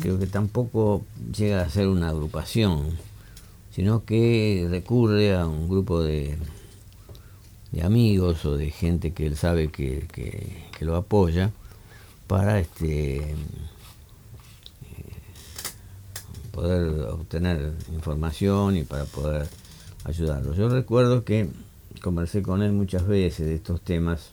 creo 0.00 0.18
que 0.18 0.26
tampoco 0.26 1.04
llega 1.36 1.62
a 1.62 1.70
ser 1.70 1.88
una 1.88 2.10
agrupación, 2.10 2.96
sino 3.74 4.04
que 4.04 4.66
recurre 4.70 5.34
a 5.34 5.46
un 5.46 5.68
grupo 5.68 6.02
de, 6.02 6.36
de 7.72 7.82
amigos 7.82 8.44
o 8.44 8.56
de 8.56 8.70
gente 8.70 9.12
que 9.12 9.26
él 9.26 9.36
sabe 9.36 9.68
que, 9.68 10.06
que, 10.12 10.84
lo 10.84 10.96
apoya 10.96 11.50
para 12.26 12.60
este 12.60 13.16
eh, 13.16 13.34
poder 16.52 17.00
obtener 17.10 17.74
información 17.92 18.76
y 18.76 18.84
para 18.84 19.04
poder 19.04 19.48
ayudarlo. 20.04 20.54
Yo 20.54 20.68
recuerdo 20.68 21.24
que 21.24 21.50
conversé 22.00 22.42
con 22.42 22.62
él 22.62 22.72
muchas 22.72 23.06
veces 23.06 23.46
de 23.46 23.56
estos 23.56 23.80
temas 23.82 24.32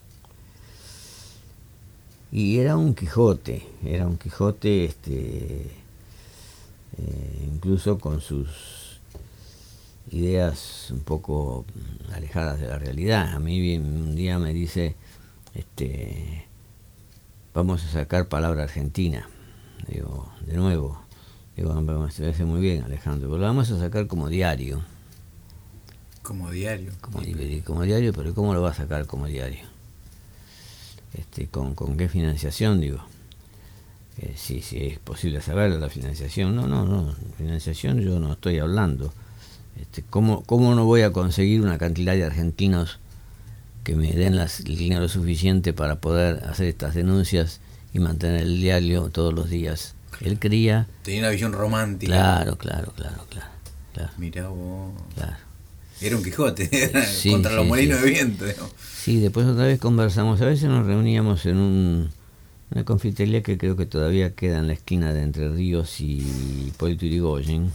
y 2.32 2.60
era 2.60 2.77
un 2.77 2.96
Quijote, 2.96 3.65
era 3.84 4.06
un 4.08 4.18
Quijote 4.18 4.86
este, 4.86 5.72
eh, 6.98 7.50
incluso 7.54 7.98
con 7.98 8.22
sus 8.22 8.85
ideas 10.12 10.89
un 10.91 11.01
poco 11.01 11.65
alejadas 12.13 12.59
de 12.59 12.67
la 12.67 12.77
realidad. 12.77 13.33
A 13.33 13.39
mí 13.39 13.77
un 13.77 14.15
día 14.15 14.39
me 14.39 14.53
dice, 14.53 14.95
este, 15.53 16.47
vamos 17.53 17.83
a 17.85 17.91
sacar 17.91 18.27
palabra 18.27 18.63
argentina. 18.63 19.27
Digo, 19.87 20.31
de 20.46 20.57
nuevo, 20.57 21.01
digo, 21.55 21.74
me 21.81 21.94
parece 21.94 22.46
muy 22.46 22.61
bien 22.61 22.83
Alejandro, 22.83 23.29
pero 23.29 23.39
lo 23.39 23.46
vamos 23.46 23.70
a 23.72 23.79
sacar 23.79 24.07
como 24.07 24.29
diario. 24.29 24.81
Como 26.22 26.50
diario. 26.50 26.91
Como, 27.01 27.20
como 27.63 27.83
diario, 27.83 28.11
pero 28.13 28.33
¿cómo 28.33 28.53
lo 28.53 28.61
va 28.61 28.72
a 28.72 28.74
sacar 28.74 29.05
como 29.05 29.27
diario? 29.27 29.75
este, 31.18 31.48
con, 31.48 31.75
con 31.75 31.98
qué 31.98 32.09
financiación, 32.09 32.81
digo. 32.81 33.00
Eh, 34.18 34.33
si, 34.35 34.61
si 34.61 34.77
es 34.77 35.00
posible 35.00 35.41
saber 35.41 35.72
la 35.72 35.89
financiación. 35.89 36.55
No, 36.55 36.68
no, 36.68 36.85
no, 36.85 37.13
financiación 37.37 38.00
yo 38.00 38.20
no 38.20 38.33
estoy 38.33 38.59
hablando. 38.59 39.13
Este, 39.79 40.03
¿cómo, 40.09 40.44
¿Cómo 40.44 40.75
no 40.75 40.85
voy 40.85 41.01
a 41.01 41.11
conseguir 41.11 41.61
una 41.61 41.77
cantidad 41.77 42.14
de 42.14 42.24
argentinos 42.24 43.00
que 43.83 43.96
me 43.96 44.11
den 44.14 44.35
las, 44.35 44.61
el 44.61 44.77
dinero 44.77 45.07
suficiente 45.09 45.74
para 45.74 46.00
poder 46.00 46.44
hacer 46.46 46.68
estas 46.68 46.96
denuncias 46.96 47.59
y 47.94 48.00
mantener 48.00 48.42
el 48.42 48.59
diario 48.59 49.09
todos 49.09 49.33
los 49.33 49.50
días? 49.50 49.96
Él 50.22 50.40
creía... 50.40 50.88
Tenía 51.03 51.22
una 51.22 51.29
visión 51.29 51.53
romántica. 51.53 52.14
Claro, 52.14 52.57
claro, 52.57 52.94
claro, 52.96 53.25
claro. 53.29 53.48
claro. 53.94 54.11
Mira 54.18 54.48
vos. 54.48 54.94
Claro. 55.16 55.35
Era 56.01 56.18
un 56.18 56.24
Quijote, 56.24 56.70
contra 57.31 57.53
los 57.53 57.66
molinos 57.66 58.01
de 58.01 58.09
viento. 58.09 58.46
Sí, 59.01 59.20
después 59.20 59.46
otra 59.46 59.66
vez 59.66 59.79
conversamos. 59.79 60.42
A 60.42 60.46
veces 60.46 60.70
nos 60.70 60.85
reuníamos 60.85 61.46
en 61.46 61.57
un, 61.57 62.09
una 62.72 62.83
confitería 62.83 63.42
que 63.42 63.57
creo 63.57 63.77
que 63.77 63.85
todavía 63.85 64.35
queda 64.35 64.59
en 64.59 64.68
la 64.68 64.74
esquina 64.74 65.14
de 65.14 65.24
Entre 65.24 65.50
Ríos 65.50 66.01
y 66.01 66.68
Hipólito 66.68 67.05
Yrigoyen, 67.05 67.72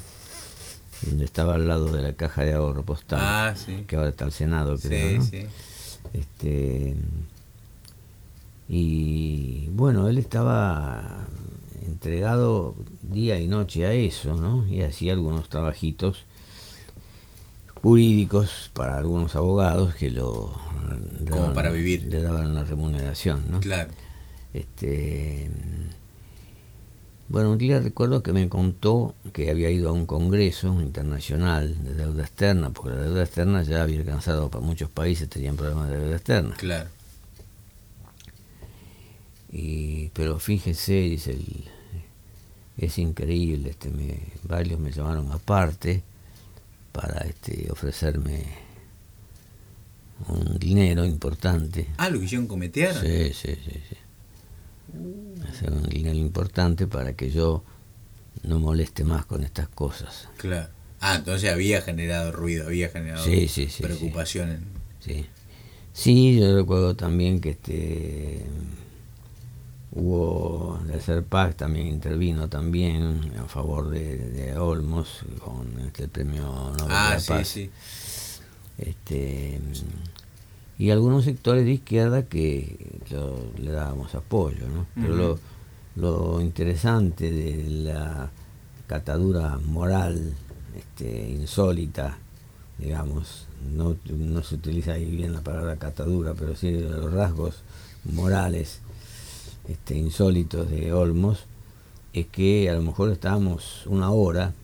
donde 1.02 1.24
estaba 1.24 1.54
al 1.54 1.68
lado 1.68 1.90
de 1.92 2.02
la 2.02 2.12
caja 2.12 2.44
de 2.44 2.54
ahorro 2.54 2.84
postal, 2.84 3.20
ah, 3.22 3.54
que 3.86 3.96
ahora 3.96 4.10
está 4.10 4.24
al 4.24 4.32
Senado, 4.32 4.78
creo. 4.78 5.22
Sí, 5.22 5.46
Este, 6.12 6.96
y 8.68 9.68
bueno, 9.70 10.08
él 10.08 10.18
estaba 10.18 11.26
entregado 11.86 12.74
día 13.02 13.38
y 13.40 13.48
noche 13.48 13.86
a 13.86 13.92
eso, 13.92 14.34
¿no? 14.34 14.66
Y 14.68 14.82
hacía 14.82 15.12
algunos 15.12 15.48
trabajitos 15.48 16.24
jurídicos 17.82 18.70
para 18.74 18.98
algunos 18.98 19.34
abogados 19.36 19.94
que 19.94 20.10
lo 20.10 20.52
como 21.30 21.52
para 21.54 21.70
vivir. 21.70 22.04
le 22.04 22.22
daban 22.22 22.54
la 22.54 22.64
remuneración 22.64 23.44
no 23.50 23.60
claro. 23.60 23.90
Este 24.52 25.50
bueno 27.30 27.52
un 27.52 27.58
día 27.58 27.80
recuerdo 27.80 28.22
que 28.22 28.34
me 28.34 28.48
contó 28.50 29.14
que 29.32 29.50
había 29.50 29.70
ido 29.70 29.88
a 29.88 29.92
un 29.92 30.04
congreso 30.04 30.78
internacional 30.82 31.82
de 31.82 31.94
deuda 31.94 32.24
externa 32.24 32.70
porque 32.70 32.90
la 32.96 33.02
deuda 33.02 33.22
externa 33.22 33.62
ya 33.62 33.82
había 33.82 34.00
alcanzado 34.00 34.50
para 34.50 34.62
muchos 34.62 34.90
países 34.90 35.30
tenían 35.30 35.56
problemas 35.56 35.88
de 35.88 35.98
deuda 35.98 36.16
externa 36.16 36.54
claro 36.56 36.90
y 39.50 40.08
pero 40.08 40.38
fíjese 40.38 40.92
dice 40.92 41.30
el, 41.30 41.64
es 42.76 42.98
increíble 42.98 43.70
este 43.70 43.90
me, 43.90 44.18
varios 44.42 44.78
me 44.78 44.92
llamaron 44.92 45.32
aparte 45.32 46.02
para 46.92 47.20
este, 47.20 47.68
ofrecerme 47.70 48.44
un 50.28 50.58
dinero 50.58 51.04
importante. 51.04 51.86
Ah, 51.96 52.10
lo 52.10 52.18
que 52.18 52.26
hicieron 52.26 52.46
cometer. 52.46 52.94
Sí, 52.94 53.32
sí, 53.32 53.54
sí. 53.64 53.80
sí. 53.88 53.96
Hacer 55.48 55.72
un 55.72 55.82
dinero 55.88 56.16
importante 56.16 56.86
para 56.86 57.14
que 57.14 57.30
yo 57.30 57.64
no 58.42 58.58
moleste 58.58 59.04
más 59.04 59.26
con 59.26 59.44
estas 59.44 59.68
cosas. 59.68 60.28
Claro. 60.36 60.68
Ah, 61.00 61.16
entonces 61.16 61.50
había 61.50 61.80
generado 61.80 62.30
ruido, 62.30 62.66
había 62.66 62.90
generado 62.90 63.24
sí, 63.24 63.48
sí, 63.48 63.68
sí, 63.68 63.82
preocupación. 63.82 64.58
Sí. 65.00 65.26
sí. 65.94 66.38
yo 66.38 66.54
recuerdo 66.54 66.94
también 66.94 67.40
que 67.40 67.50
este 67.50 68.44
hubo 69.92 70.78
el 70.92 71.00
CERPAC 71.00 71.56
también 71.56 71.86
intervino 71.86 72.48
también 72.48 73.32
a 73.38 73.44
favor 73.46 73.90
de, 73.90 74.54
Olmos 74.58 75.20
con 75.42 75.80
este 75.86 76.06
premio 76.06 76.42
Nobel 76.78 76.94
ah, 76.94 77.16
de 77.18 77.24
Paz. 77.26 77.48
Sí, 77.48 77.70
Este, 78.76 79.58
y 80.80 80.90
algunos 80.90 81.26
sectores 81.26 81.66
de 81.66 81.72
izquierda 81.72 82.22
que 82.22 82.74
le 83.58 83.70
dábamos 83.70 84.14
apoyo, 84.14 84.66
¿no? 84.66 84.86
Pero 84.94 85.14
lo, 85.14 85.38
lo 85.94 86.40
interesante 86.40 87.30
de 87.30 87.68
la 87.68 88.30
catadura 88.86 89.58
moral 89.58 90.32
este, 90.74 91.32
insólita, 91.32 92.16
digamos, 92.78 93.46
no, 93.76 93.94
no 94.08 94.42
se 94.42 94.54
utiliza 94.54 94.94
ahí 94.94 95.04
bien 95.04 95.34
la 95.34 95.42
palabra 95.42 95.76
catadura, 95.76 96.32
pero 96.32 96.56
sí 96.56 96.70
los 96.70 97.12
rasgos 97.12 97.62
morales 98.04 98.80
este, 99.68 99.98
insólitos 99.98 100.70
de 100.70 100.94
Olmos 100.94 101.44
es 102.14 102.26
que 102.28 102.70
a 102.70 102.72
lo 102.72 102.80
mejor 102.80 103.10
estábamos 103.10 103.86
una 103.86 104.12
hora 104.12 104.54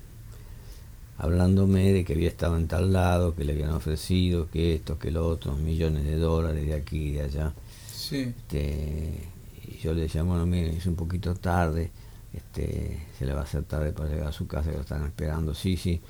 hablándome 1.18 1.92
de 1.92 2.05
que 2.05 2.12
había 2.12 2.29
estado 2.29 2.57
en 2.57 2.68
tal 2.68 2.92
lado, 2.92 3.35
que 3.35 3.44
le 3.44 3.52
habían 3.52 3.70
ofrecido, 3.70 4.48
que 4.50 4.74
esto, 4.74 4.98
que 4.98 5.11
lo 5.11 5.26
otro, 5.26 5.55
millones 5.55 6.05
de 6.05 6.16
dólares 6.16 6.66
de 6.66 6.74
aquí 6.74 7.09
y 7.09 7.12
de 7.12 7.22
allá. 7.22 7.52
Sí. 7.94 8.35
Este, 8.37 9.29
y 9.66 9.79
yo 9.79 9.94
le 9.94 10.02
decía, 10.02 10.22
bueno, 10.22 10.46
mire, 10.46 10.76
es 10.76 10.87
un 10.87 10.94
poquito 10.94 11.35
tarde, 11.35 11.90
este, 12.33 13.07
se 13.18 13.24
le 13.24 13.33
va 13.33 13.40
a 13.40 13.44
hacer 13.44 13.64
tarde 13.64 13.92
para 13.92 14.11
llegar 14.11 14.29
a 14.29 14.33
su 14.33 14.46
casa, 14.46 14.70
que 14.70 14.76
lo 14.76 14.83
están 14.83 15.05
esperando, 15.07 15.55
sí, 15.55 15.76
sí. 15.76 16.00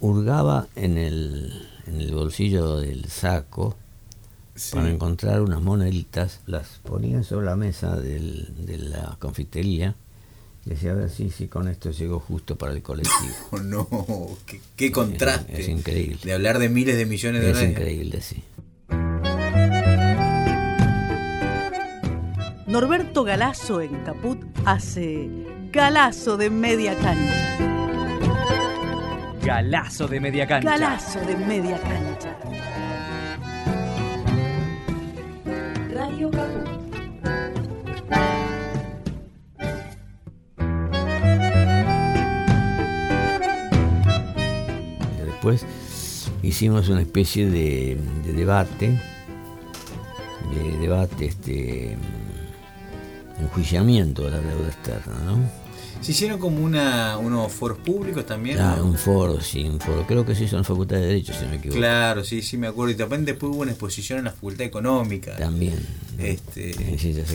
Hurgaba 0.00 0.68
en 0.76 0.98
el, 0.98 1.68
en 1.86 2.00
el 2.00 2.14
bolsillo 2.14 2.76
del 2.76 3.06
saco 3.06 3.76
para 4.72 4.90
encontrar 4.90 5.42
unas 5.42 5.60
moneditas, 5.60 6.40
las 6.46 6.80
ponía 6.82 7.22
sobre 7.22 7.46
la 7.46 7.56
mesa 7.56 7.96
del, 7.96 8.66
de 8.66 8.78
la 8.78 9.16
confitería 9.18 9.96
decía, 10.66 10.90
a 10.90 10.94
ver 10.94 11.10
si 11.10 11.30
sí, 11.30 11.48
con 11.48 11.68
esto 11.68 11.90
llegó 11.90 12.18
justo 12.18 12.56
para 12.56 12.72
el 12.72 12.82
colectivo. 12.82 13.34
no, 13.64 13.88
qué, 14.76 14.90
contraste. 14.90 15.60
Es, 15.60 15.68
increíble. 15.68 16.18
De 16.22 16.32
hablar 16.32 16.58
de 16.58 16.68
miles 16.68 16.96
de 16.96 17.06
millones 17.06 17.40
de 17.40 17.48
dólares. 17.48 17.70
Es 17.70 17.76
increíble, 17.76 18.20
sí. 18.20 18.42
Norberto 22.66 23.24
Galazo 23.24 23.80
en 23.80 23.96
Caput 24.04 24.38
hace 24.64 25.30
Galazo 25.72 26.36
de 26.36 26.50
media 26.50 26.94
cancha. 26.98 27.58
Galazo 29.42 30.08
de 30.08 30.20
media 30.20 30.46
cancha. 30.46 30.70
Galazo 30.70 31.20
de 31.20 31.36
media 31.36 31.80
cancha. 31.80 32.36
Después 45.46 45.70
hicimos 46.42 46.88
una 46.88 47.02
especie 47.02 47.48
de, 47.48 47.96
de 48.24 48.32
debate, 48.32 49.00
de 50.52 50.78
debate 50.78 51.26
este 51.26 51.96
enjuiciamiento 53.40 54.24
de 54.24 54.30
la 54.32 54.40
deuda 54.40 54.66
externa, 54.66 55.14
¿no? 55.24 55.38
¿Se 56.00 56.10
hicieron 56.10 56.40
como 56.40 56.64
una, 56.64 57.16
unos 57.18 57.52
foros 57.52 57.78
públicos 57.78 58.26
también? 58.26 58.56
Claro, 58.56 58.84
un 58.84 58.98
foro, 58.98 59.40
sí, 59.40 59.62
un 59.62 59.78
foro. 59.78 60.04
Creo 60.06 60.26
que 60.26 60.34
se 60.34 60.44
hizo 60.44 60.56
en 60.56 60.62
la 60.62 60.64
Facultad 60.64 60.96
de 60.96 61.06
Derecho, 61.06 61.32
si 61.32 61.44
no 61.44 61.50
me 61.50 61.56
equivoco. 61.56 61.78
Claro, 61.78 62.24
sí, 62.24 62.42
sí, 62.42 62.58
me 62.58 62.66
acuerdo. 62.66 62.92
Y 62.92 62.96
también 62.96 63.24
después 63.24 63.52
hubo 63.52 63.62
una 63.62 63.70
exposición 63.70 64.18
en 64.18 64.24
la 64.24 64.32
Facultad 64.32 64.66
Económica. 64.66 65.36
También. 65.36 65.78
Este, 66.18 66.74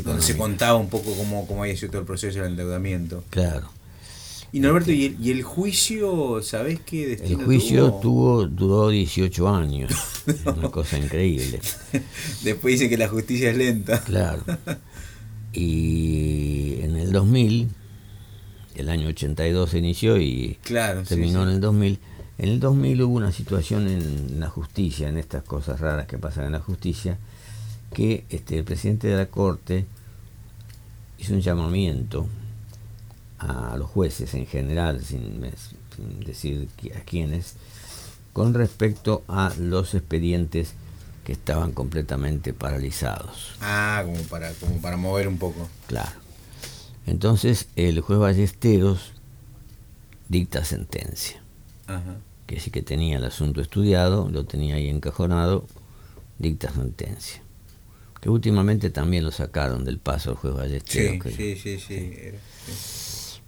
donde 0.04 0.22
se 0.22 0.38
contaba 0.38 0.78
un 0.78 0.90
poco 0.90 1.16
cómo, 1.16 1.48
cómo 1.48 1.64
había 1.64 1.78
sido 1.78 1.92
todo 1.92 2.02
el 2.02 2.08
proceso 2.08 2.40
del 2.40 2.50
endeudamiento. 2.50 3.24
Claro. 3.30 3.70
Y 4.54 4.60
Norberto, 4.60 4.92
¿y 4.92 5.06
el, 5.06 5.18
y 5.26 5.32
el 5.32 5.44
juicio, 5.44 6.42
sabés 6.42 6.82
qué 6.82 7.08
destino 7.08 7.40
El 7.40 7.46
juicio 7.46 7.94
tuvo? 7.94 8.46
duró 8.46 8.90
18 8.90 9.48
años. 9.48 9.92
Una 10.46 10.70
cosa 10.72 10.98
increíble. 10.98 11.62
Después 12.44 12.74
dice 12.74 12.90
que 12.90 12.98
la 12.98 13.08
justicia 13.08 13.52
es 13.52 13.58
lenta. 13.58 14.04
Claro. 14.04 14.44
Y 15.54 16.78
en 16.82 16.96
el 16.96 17.12
2000, 17.12 17.68
el 18.76 18.90
año 18.90 19.10
82 19.10 19.70
se 19.70 19.80
inició 19.80 20.18
y 20.18 20.58
terminó 21.08 21.44
en 21.44 21.50
el 21.50 21.60
2000. 21.60 22.00
En 22.38 22.50
el 22.50 22.60
2000 22.62 23.02
hubo 23.02 23.16
una 23.18 23.34
situación 23.34 23.90
en 23.90 24.40
la 24.40 24.48
justicia, 24.50 25.10
en 25.10 25.18
estas 25.18 25.44
cosas 25.44 25.82
raras 25.82 26.08
que 26.08 26.18
pasan 26.18 26.46
en 26.46 26.54
la 26.54 26.62
justicia, 26.62 27.18
que 27.94 28.24
este, 28.30 28.60
el 28.60 28.64
presidente 28.64 29.10
de 29.10 29.18
la 29.18 29.26
Corte 29.26 29.86
hizo 31.20 31.34
un 31.34 31.42
llamamiento 31.42 32.28
a 33.42 33.76
los 33.78 33.90
jueces 33.90 34.34
en 34.36 34.46
general, 34.46 35.04
sin, 35.04 35.42
decir 36.26 36.70
a 36.96 37.00
quiénes, 37.02 37.56
con 38.34 38.54
respecto 38.54 39.24
a 39.28 39.52
los 39.60 39.94
expedientes 39.96 40.74
que 41.26 41.34
estaban 41.34 41.72
completamente 41.72 42.54
paralizados. 42.54 43.56
Ah, 43.62 44.04
como 44.06 44.22
para, 44.24 44.52
como 44.54 44.80
para 44.80 44.98
mover 44.98 45.28
un 45.28 45.38
poco. 45.38 45.68
Claro. 45.88 46.12
Entonces 47.08 47.68
el 47.76 48.00
juez 48.02 48.20
Ballesteros 48.20 49.14
dicta 50.30 50.64
sentencia. 50.64 51.42
Ajá. 51.88 52.18
Que 52.46 52.60
sí 52.60 52.70
que 52.70 52.82
tenía 52.82 53.18
el 53.18 53.26
asunto 53.26 53.62
estudiado, 53.62 54.30
lo 54.30 54.46
tenía 54.46 54.76
ahí 54.76 54.88
encajonado, 54.88 55.66
dicta 56.38 56.72
sentencia. 56.72 57.42
Que 58.20 58.30
últimamente 58.30 58.92
también 58.92 59.24
lo 59.24 59.32
sacaron 59.32 59.84
del 59.84 59.98
paso 59.98 60.32
el 60.32 60.38
juez 60.38 60.54
Ballesteros. 60.54 61.34
Sí, 61.34 61.56
sí, 61.56 61.80
sí, 61.80 61.80
sí. 61.80 62.32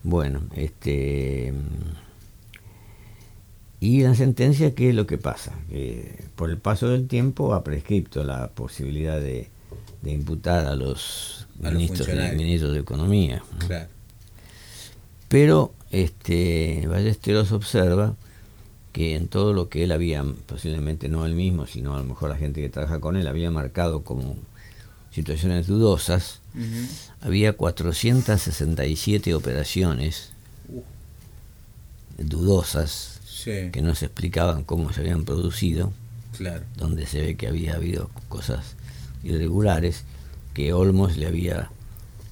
Bueno, 0.03 0.41
este 0.55 1.53
y 3.83 4.01
la 4.01 4.15
sentencia, 4.15 4.73
¿qué 4.73 4.89
es 4.89 4.95
lo 4.95 5.05
que 5.05 5.17
pasa? 5.17 5.51
Que 5.69 6.23
por 6.37 6.49
el 6.49 6.57
paso 6.57 6.87
del 6.87 7.09
tiempo 7.09 7.53
ha 7.53 7.65
prescripto 7.65 8.23
la 8.23 8.47
posibilidad 8.47 9.19
de, 9.19 9.49
imputar 10.05 10.67
a 10.67 10.75
los 10.75 11.47
ministros, 11.59 12.07
de, 12.07 12.79
Economía. 12.79 13.43
Pero 15.27 15.73
este, 15.91 16.87
Ballesteros 16.87 17.51
observa 17.51 18.15
que 18.93 19.15
en 19.15 19.27
todo 19.27 19.51
lo 19.51 19.67
que 19.67 19.83
él 19.83 19.91
había, 19.91 20.23
posiblemente 20.45 21.09
no 21.09 21.25
él 21.25 21.33
mismo, 21.33 21.67
sino 21.67 21.93
a 21.93 21.97
lo 21.97 22.05
mejor 22.05 22.29
la 22.29 22.37
gente 22.37 22.61
que 22.61 22.69
trabaja 22.69 23.01
con 23.01 23.17
él, 23.17 23.27
había 23.27 23.51
marcado 23.51 24.03
como 24.03 24.37
situaciones 25.13 25.67
dudosas, 25.67 26.39
había 27.21 27.53
467 27.53 29.33
operaciones 29.35 30.31
dudosas 32.17 33.19
que 33.45 33.81
no 33.81 33.93
se 33.95 34.05
explicaban 34.05 34.63
cómo 34.63 34.91
se 34.91 35.01
habían 35.01 35.23
producido, 35.23 35.93
donde 36.77 37.05
se 37.05 37.21
ve 37.21 37.35
que 37.35 37.47
había 37.47 37.75
habido 37.75 38.09
cosas 38.27 38.75
irregulares 39.23 40.03
que 40.53 40.73
Olmos 40.73 41.17
le 41.17 41.27
había 41.27 41.69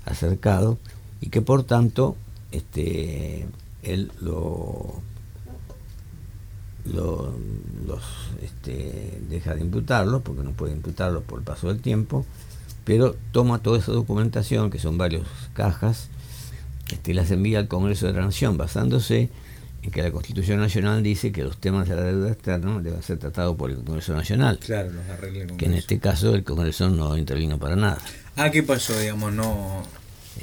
acercado 0.06 0.78
y 1.22 1.30
que 1.30 1.42
por 1.42 1.64
tanto 1.64 2.18
este, 2.52 3.46
él 3.84 4.12
lo, 4.22 5.02
lo 6.86 7.34
los 7.86 8.04
este, 8.42 9.20
deja 9.30 9.56
de 9.56 9.62
imputarlo 9.62 10.22
porque 10.22 10.44
no 10.44 10.52
puede 10.52 10.74
imputarlo 10.74 11.22
por 11.22 11.40
el 11.40 11.46
paso 11.46 11.68
del 11.68 11.82
tiempo 11.82 12.26
pero 12.84 13.16
toma 13.32 13.60
toda 13.60 13.80
esa 13.80 13.92
documentación 13.92 14.70
que 14.70 14.80
son 14.80 14.98
varias 14.98 15.24
cajas 15.54 16.10
este, 16.92 17.14
las 17.14 17.32
envía 17.32 17.60
al 17.60 17.68
Congreso 17.68 18.08
de 18.08 18.14
la 18.14 18.22
Nación 18.22 18.58
basándose 18.58 19.30
en 19.82 19.92
que 19.92 20.04
la 20.04 20.12
Constitución 20.12 20.60
Nacional 20.60 21.02
dice 21.02 21.32
que 21.32 21.44
los 21.44 21.58
temas 21.58 21.88
de 21.88 21.96
la 21.96 22.04
deuda 22.04 22.32
externa 22.32 22.80
deben 22.82 23.02
ser 23.02 23.18
tratados 23.18 23.56
por 23.56 23.72
el 23.72 23.78
Congreso 23.78 24.14
Nacional. 24.14 24.60
Claro, 24.60 24.92
los 24.92 25.08
arregla 25.10 25.58
Que 25.58 25.66
en 25.66 25.74
este 25.74 26.00
caso 26.00 26.36
el 26.36 26.44
Congreso 26.44 26.90
no 26.90 27.18
intervino 27.18 27.58
para 27.58 27.76
nada. 27.76 27.98
Ah, 28.36 28.52
¿qué 28.52 28.62
pasó? 28.62 28.98
Digamos, 29.00 29.34
no, 29.34 29.84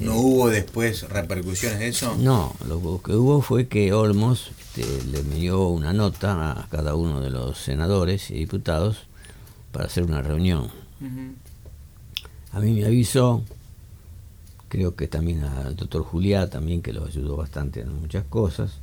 no 0.01 0.12
eh, 0.12 0.16
hubo 0.16 0.48
después 0.48 1.09
repercusiones 1.09 1.79
de 1.79 1.88
eso. 1.88 2.16
No, 2.18 2.55
lo 2.66 3.01
que 3.03 3.12
hubo 3.12 3.40
fue 3.42 3.68
que 3.68 3.92
Olmos 3.92 4.51
este, 4.59 5.05
le 5.07 5.20
envió 5.20 5.68
una 5.68 5.92
nota 5.92 6.53
a 6.53 6.68
cada 6.68 6.94
uno 6.94 7.20
de 7.20 7.31
los 7.31 7.59
senadores 7.59 8.31
y 8.31 8.35
diputados 8.35 9.07
para 9.70 9.87
hacer 9.87 10.03
una 10.05 10.22
reunión. 10.22 10.70
A 12.52 12.61
mí 12.61 12.72
me 12.72 12.84
avisó, 12.84 13.42
creo 14.68 14.96
que 14.96 15.06
también 15.08 15.44
al 15.44 15.76
doctor 15.76 16.02
Juliá, 16.02 16.48
también 16.48 16.82
que 16.82 16.92
lo 16.92 17.04
ayudó 17.04 17.37
bastante 17.37 17.80
en 17.80 18.00
muchas 18.00 18.24
cosas 18.24 18.80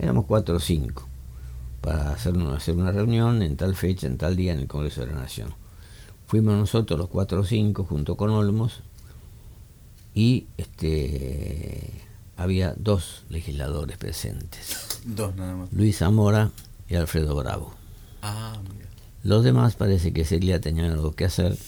éramos 0.00 0.24
cuatro 0.24 0.56
o 0.56 0.60
cinco, 0.60 1.06
para 1.80 2.12
hacer 2.12 2.34
una, 2.36 2.56
hacer 2.56 2.74
una 2.76 2.90
reunión 2.90 3.42
en 3.42 3.56
tal 3.56 3.76
fecha, 3.76 4.06
en 4.06 4.16
tal 4.16 4.34
día 4.34 4.52
en 4.52 4.60
el 4.60 4.66
Congreso 4.66 5.02
de 5.02 5.08
la 5.08 5.14
Nación. 5.14 5.52
Fuimos 6.26 6.54
nosotros 6.54 6.98
los 6.98 7.08
cuatro 7.08 7.40
o 7.40 7.44
cinco 7.44 7.84
junto 7.84 8.16
con 8.16 8.30
Olmos 8.30 8.80
y 10.14 10.46
este 10.56 11.90
había 12.36 12.74
dos 12.76 13.24
legisladores 13.28 13.98
presentes. 13.98 15.00
Dos 15.04 15.34
nada 15.36 15.54
más. 15.54 15.72
Luis 15.72 15.98
Zamora 15.98 16.50
y 16.88 16.94
Alfredo 16.94 17.34
Bravo. 17.36 17.74
Ah, 18.22 18.58
mira. 18.72 18.86
Los 19.22 19.44
demás 19.44 19.74
parece 19.74 20.12
que 20.12 20.22
ese 20.22 20.38
día 20.38 20.60
tenían 20.60 20.92
algo 20.92 21.12
que 21.12 21.26
hacer. 21.26 21.58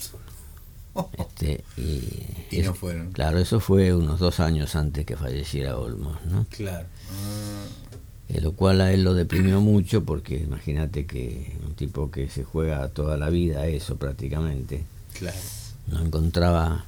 Este, 1.19 1.65
y, 1.77 2.59
no 2.63 2.75
fueron. 2.75 3.13
Claro, 3.13 3.39
eso 3.39 3.61
fue 3.61 3.95
unos 3.95 4.21
dos 4.21 4.41
años 4.41 4.77
antes 4.77 5.07
que 5.07 5.17
falleciera 5.17 5.79
Olmos, 5.79 6.25
¿no? 6.27 6.47
Claro. 6.51 6.87
Ah. 7.11 7.65
Eh, 8.33 8.41
lo 8.41 8.53
cual 8.53 8.81
a 8.81 8.93
él 8.93 9.05
lo 9.05 9.15
deprimió 9.15 9.61
mucho 9.61 10.05
porque 10.05 10.37
imagínate 10.37 11.07
que 11.07 11.57
un 11.67 11.75
tipo 11.75 12.11
que 12.11 12.29
se 12.31 12.45
juega 12.45 12.89
toda 12.89 13.17
la 13.17 13.29
vida 13.29 13.67
eso 13.67 13.97
prácticamente, 13.97 14.85
claro. 15.19 15.37
no 15.89 16.01
encontraba, 16.01 16.87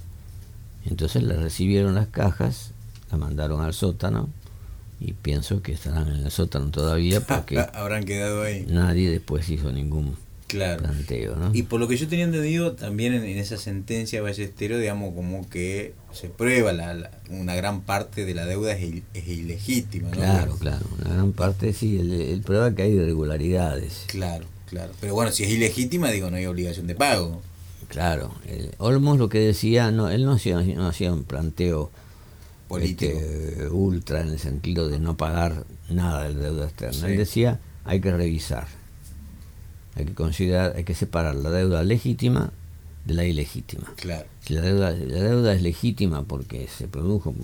entonces 0.86 1.22
le 1.22 1.36
recibieron 1.36 1.96
las 1.96 2.06
cajas, 2.06 2.70
la 3.10 3.18
mandaron 3.18 3.60
al 3.60 3.74
sótano 3.74 4.30
y 5.00 5.12
pienso 5.12 5.60
que 5.60 5.72
estarán 5.72 6.08
en 6.08 6.24
el 6.24 6.30
sótano 6.30 6.70
todavía 6.70 7.20
porque 7.20 7.58
habrán 7.74 8.04
quedado 8.04 8.42
ahí. 8.42 8.64
Nadie 8.66 9.10
después 9.10 9.48
hizo 9.50 9.70
ningún 9.70 10.16
claro. 10.54 11.50
Y 11.52 11.62
por 11.64 11.80
lo 11.80 11.88
que 11.88 11.96
yo 11.96 12.08
tenía 12.08 12.24
entendido, 12.24 12.72
también 12.72 13.14
en, 13.14 13.24
esa 13.24 13.56
sentencia 13.56 14.18
de 14.18 14.22
Ballesteros, 14.22 14.80
digamos, 14.80 15.14
como 15.14 15.48
que 15.48 15.94
se 16.12 16.28
prueba 16.28 16.72
la, 16.72 17.10
una 17.30 17.54
gran 17.54 17.82
parte 17.82 18.24
de 18.24 18.34
la 18.34 18.46
deuda 18.46 18.72
es, 18.72 19.02
ilegítima. 19.26 20.08
¿no? 20.10 20.16
Claro, 20.16 20.56
claro, 20.56 20.86
una 21.00 21.14
gran 21.14 21.32
parte 21.32 21.72
sí, 21.72 21.98
el, 21.98 22.40
prueba 22.42 22.74
que 22.74 22.82
hay 22.82 22.92
irregularidades. 22.92 24.04
Claro, 24.06 24.46
claro. 24.68 24.92
Pero 25.00 25.14
bueno, 25.14 25.32
si 25.32 25.44
es 25.44 25.50
ilegítima, 25.50 26.10
digo, 26.10 26.30
no 26.30 26.36
hay 26.36 26.46
obligación 26.46 26.86
de 26.86 26.94
pago. 26.94 27.42
Claro, 27.88 28.34
Olmos 28.78 29.18
lo 29.18 29.28
que 29.28 29.38
decía, 29.38 29.90
no, 29.90 30.10
él 30.10 30.24
no 30.24 30.32
hacía, 30.32 30.60
no 30.60 30.88
hacía 30.88 31.12
un 31.12 31.24
planteo 31.24 31.90
político 32.68 33.18
este, 33.18 33.68
ultra 33.68 34.20
en 34.20 34.28
el 34.28 34.38
sentido 34.38 34.88
de 34.88 34.98
no 34.98 35.16
pagar 35.16 35.64
nada 35.88 36.28
de 36.28 36.34
deuda 36.34 36.66
externa. 36.66 37.08
Él 37.08 37.16
decía, 37.16 37.60
hay 37.84 38.00
que 38.00 38.12
revisar, 38.12 38.66
hay 39.96 40.04
que 40.06 40.14
considerar, 40.14 40.74
hay 40.76 40.84
que 40.84 40.94
separar 40.94 41.34
la 41.34 41.50
deuda 41.50 41.82
legítima 41.82 42.52
de 43.04 43.14
la 43.14 43.24
ilegítima. 43.24 43.92
Claro. 43.96 44.26
Si 44.40 44.54
la 44.54 44.62
deuda, 44.62 44.90
la 44.90 45.22
deuda 45.22 45.54
es 45.54 45.62
legítima 45.62 46.24
porque 46.24 46.68
se 46.68 46.88
produjo, 46.88 47.34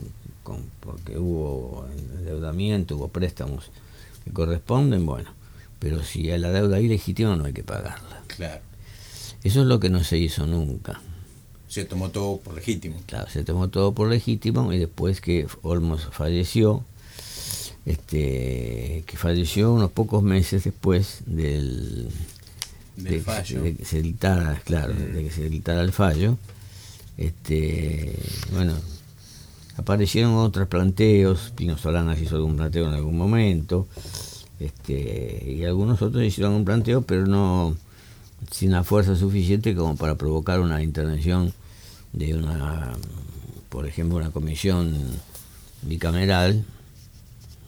con, 0.42 0.64
porque 0.80 1.18
hubo 1.18 1.86
endeudamiento, 2.18 2.96
hubo 2.96 3.08
préstamos 3.08 3.70
que 4.24 4.32
corresponden, 4.32 5.06
bueno, 5.06 5.30
pero 5.78 6.02
si 6.02 6.30
hay 6.30 6.38
la 6.38 6.50
deuda 6.50 6.80
ilegítima 6.80 7.36
no 7.36 7.44
hay 7.44 7.52
que 7.52 7.64
pagarla. 7.64 8.22
Claro. 8.26 8.62
Eso 9.42 9.62
es 9.62 9.66
lo 9.66 9.80
que 9.80 9.88
no 9.88 10.04
se 10.04 10.18
hizo 10.18 10.46
nunca. 10.46 11.00
Se 11.68 11.84
tomó 11.84 12.10
todo 12.10 12.38
por 12.38 12.54
legítimo. 12.54 13.00
Claro, 13.06 13.30
se 13.30 13.44
tomó 13.44 13.68
todo 13.68 13.94
por 13.94 14.08
legítimo 14.08 14.72
y 14.72 14.78
después 14.78 15.20
que 15.20 15.46
Olmos 15.62 16.08
falleció, 16.10 16.84
este, 17.86 19.04
que 19.06 19.16
falleció 19.16 19.72
unos 19.72 19.92
pocos 19.92 20.22
meses 20.22 20.64
después 20.64 21.20
del, 21.26 22.08
de, 23.02 23.20
fallo. 23.20 23.62
que 23.62 23.84
se 23.84 24.02
dictara, 24.02 24.60
claro, 24.64 24.94
mm. 24.94 25.12
de 25.14 25.24
que 25.24 25.30
se 25.30 25.48
dictara 25.48 25.82
el 25.82 25.92
fallo, 25.92 26.38
este, 27.16 28.18
bueno, 28.52 28.74
aparecieron 29.76 30.34
otros 30.36 30.68
planteos, 30.68 31.52
Pino 31.56 31.76
Solanas 31.76 32.20
hizo 32.20 32.36
algún 32.36 32.56
planteo 32.56 32.88
en 32.88 32.94
algún 32.94 33.16
momento, 33.16 33.86
este, 34.58 35.42
y 35.46 35.64
algunos 35.64 36.02
otros 36.02 36.22
hicieron 36.22 36.52
un 36.52 36.64
planteo, 36.64 37.02
pero 37.02 37.26
no 37.26 37.76
sin 38.50 38.72
la 38.72 38.84
fuerza 38.84 39.16
suficiente 39.16 39.74
como 39.74 39.96
para 39.96 40.16
provocar 40.16 40.60
una 40.60 40.82
intervención 40.82 41.52
de 42.12 42.34
una, 42.34 42.92
por 43.68 43.86
ejemplo, 43.86 44.16
una 44.16 44.30
comisión 44.30 44.96
bicameral 45.82 46.64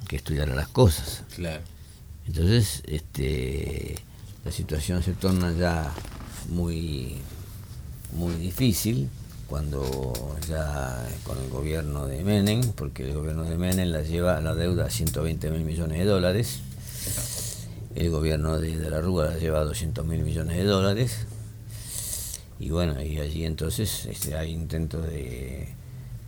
que 0.08 0.16
estudiara 0.16 0.54
las 0.54 0.68
cosas. 0.68 1.22
Claro. 1.34 1.62
Entonces, 2.26 2.82
este, 2.86 3.96
la 4.44 4.50
situación 4.50 5.02
se 5.02 5.12
torna 5.12 5.52
ya 5.52 5.92
muy, 6.48 7.16
muy 8.12 8.34
difícil 8.34 9.08
cuando 9.46 10.38
ya 10.48 11.06
con 11.24 11.38
el 11.38 11.50
gobierno 11.50 12.06
de 12.06 12.24
Menem, 12.24 12.72
porque 12.72 13.04
el 13.04 13.14
gobierno 13.14 13.44
de 13.44 13.56
Menem 13.56 13.90
la 13.90 14.02
lleva 14.02 14.40
la 14.40 14.54
deuda 14.54 14.86
a 14.86 14.90
120 14.90 15.50
mil 15.50 15.64
millones 15.64 15.98
de 15.98 16.04
dólares, 16.06 16.60
el 17.94 18.10
gobierno 18.10 18.58
de, 18.58 18.76
la 18.76 19.00
Rúa 19.00 19.26
la 19.26 19.36
lleva 19.36 19.60
a 19.60 19.64
200 19.64 20.06
mil 20.06 20.22
millones 20.22 20.56
de 20.56 20.64
dólares, 20.64 21.26
y 22.58 22.70
bueno, 22.70 23.02
y 23.02 23.18
allí 23.18 23.44
entonces 23.44 24.06
este, 24.06 24.34
hay 24.34 24.52
intentos 24.52 25.04
de, 25.06 25.68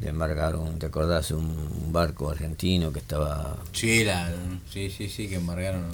de 0.00 0.08
embargar 0.08 0.56
un, 0.56 0.78
¿te 0.78 0.86
acordás? 0.86 1.30
Un, 1.30 1.92
barco 1.92 2.30
argentino 2.30 2.92
que 2.92 2.98
estaba... 2.98 3.56
Sí, 3.72 4.04
sí, 4.70 4.90
sí, 4.90 5.08
sí, 5.08 5.28
que 5.28 5.36
embargaron. 5.36 5.84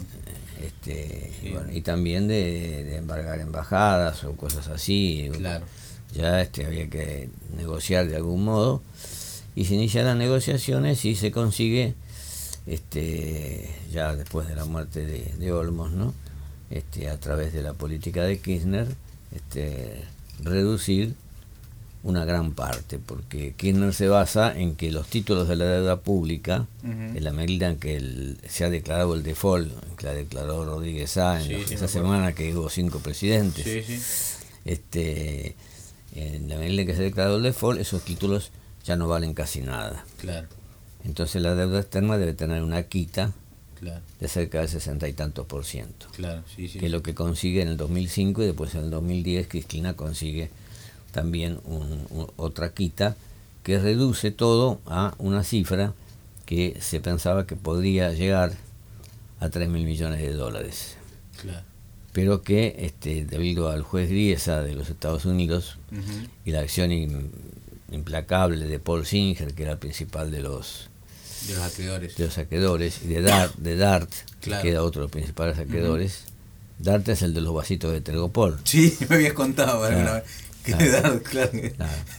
Este, 0.60 1.32
y 1.72 1.80
también 1.82 2.26
de, 2.26 2.84
de, 2.84 2.96
embargar 2.96 3.40
embajadas 3.40 4.24
o 4.24 4.34
cosas 4.36 4.68
así. 4.68 5.30
Claro. 5.36 5.64
Ya 6.14 6.40
este, 6.40 6.66
había 6.66 6.88
que 6.88 7.28
negociar 7.56 8.08
de 8.08 8.16
algún 8.16 8.44
modo 8.44 8.82
y 9.54 9.66
se 9.66 9.74
inician 9.74 10.06
las 10.06 10.16
negociaciones 10.16 11.04
y 11.04 11.14
se 11.14 11.30
consigue, 11.30 11.94
este, 12.66 13.70
ya 13.92 14.14
después 14.16 14.48
de 14.48 14.56
la 14.56 14.64
muerte 14.64 15.04
de, 15.06 15.34
de 15.38 15.52
Olmos, 15.52 15.92
¿no? 15.92 16.14
este, 16.70 17.10
a 17.10 17.18
través 17.18 17.52
de 17.52 17.62
la 17.62 17.74
política 17.74 18.22
de 18.22 18.38
Kirchner, 18.38 18.86
este, 19.34 20.04
reducir 20.42 21.14
una 22.02 22.24
gran 22.24 22.52
parte, 22.52 22.98
porque 22.98 23.52
Kirchner 23.56 23.92
se 23.92 24.08
basa 24.08 24.58
en 24.58 24.74
que 24.74 24.90
los 24.90 25.06
títulos 25.06 25.48
de 25.48 25.56
la 25.56 25.66
deuda 25.66 26.00
pública, 26.00 26.66
en 26.82 27.22
la 27.22 27.32
medida 27.32 27.68
en 27.68 27.76
que 27.76 28.36
se 28.48 28.64
ha 28.64 28.70
declarado 28.70 29.14
el 29.14 29.22
default, 29.22 29.70
que 29.96 30.06
la 30.06 30.14
declaró 30.14 30.64
Rodríguez 30.64 31.16
A 31.18 31.42
en 31.42 31.50
esa 31.52 31.88
semana 31.88 32.32
que 32.32 32.56
hubo 32.56 32.70
cinco 32.70 33.00
presidentes, 33.00 34.38
este 34.64 35.56
en 36.14 36.48
la 36.48 36.56
medida 36.56 36.80
en 36.82 36.86
que 36.86 36.94
se 36.94 37.00
ha 37.00 37.04
declarado 37.04 37.36
el 37.36 37.42
default, 37.42 37.80
esos 37.80 38.02
títulos 38.02 38.50
ya 38.84 38.96
no 38.96 39.06
valen 39.06 39.34
casi 39.34 39.60
nada. 39.60 40.04
Claro. 40.18 40.48
Entonces 41.04 41.42
la 41.42 41.54
deuda 41.54 41.80
externa 41.80 42.16
debe 42.18 42.32
tener 42.32 42.62
una 42.62 42.82
quita 42.84 43.32
de 44.20 44.28
cerca 44.28 44.58
del 44.58 44.68
sesenta 44.68 45.08
y 45.08 45.12
tantos 45.12 45.46
por 45.46 45.64
ciento. 45.64 46.06
Claro, 46.12 46.42
que 46.56 46.86
es 46.86 46.90
lo 46.90 47.02
que 47.02 47.14
consigue 47.14 47.62
en 47.62 47.68
el 47.68 47.76
2005 47.76 48.42
y 48.42 48.46
después 48.46 48.74
en 48.74 48.84
el 48.84 48.90
2010 48.90 49.48
Cristina 49.48 49.94
consigue 49.94 50.50
también 51.10 51.60
otra 52.36 52.72
quita 52.72 53.16
que 53.62 53.78
reduce 53.78 54.30
todo 54.30 54.80
a 54.86 55.14
una 55.18 55.44
cifra 55.44 55.92
que 56.46 56.76
se 56.80 57.00
pensaba 57.00 57.46
que 57.46 57.56
podría 57.56 58.12
llegar 58.12 58.52
a 59.38 59.48
3 59.48 59.68
mil 59.68 59.84
millones 59.84 60.20
de 60.20 60.32
dólares. 60.32 60.96
Pero 62.12 62.42
que, 62.42 62.76
este, 62.80 63.24
debido 63.24 63.70
al 63.70 63.82
juez 63.82 64.10
Griesa 64.10 64.62
de 64.62 64.74
los 64.74 64.90
Estados 64.90 65.24
Unidos 65.24 65.78
y 66.44 66.50
la 66.50 66.60
acción 66.60 66.90
implacable 67.90 68.66
de 68.66 68.78
Paul 68.78 69.06
Singer, 69.06 69.54
que 69.54 69.62
era 69.62 69.72
el 69.72 69.78
principal 69.78 70.30
de 70.30 70.40
los 70.40 70.88
de 71.46 71.54
los 71.54 71.62
saqueadores, 71.62 72.16
de 72.16 72.24
los 72.24 73.02
y 73.02 73.06
de 73.06 73.22
Dart, 73.22 73.54
de 73.56 73.76
Dart 73.76 74.10
que 74.40 74.70
era 74.70 74.82
otro 74.82 75.00
de 75.00 75.04
los 75.04 75.12
principales 75.12 75.56
saqueadores. 75.56 76.24
Dart 76.78 77.06
es 77.08 77.22
el 77.22 77.34
de 77.34 77.42
los 77.42 77.54
vasitos 77.54 77.92
de 77.92 78.00
Tergopol. 78.00 78.58
Sí, 78.64 78.96
me 79.08 79.16
habías 79.16 79.34
contado 79.34 79.86
claro. 79.86 80.24
Claro. 80.62 81.20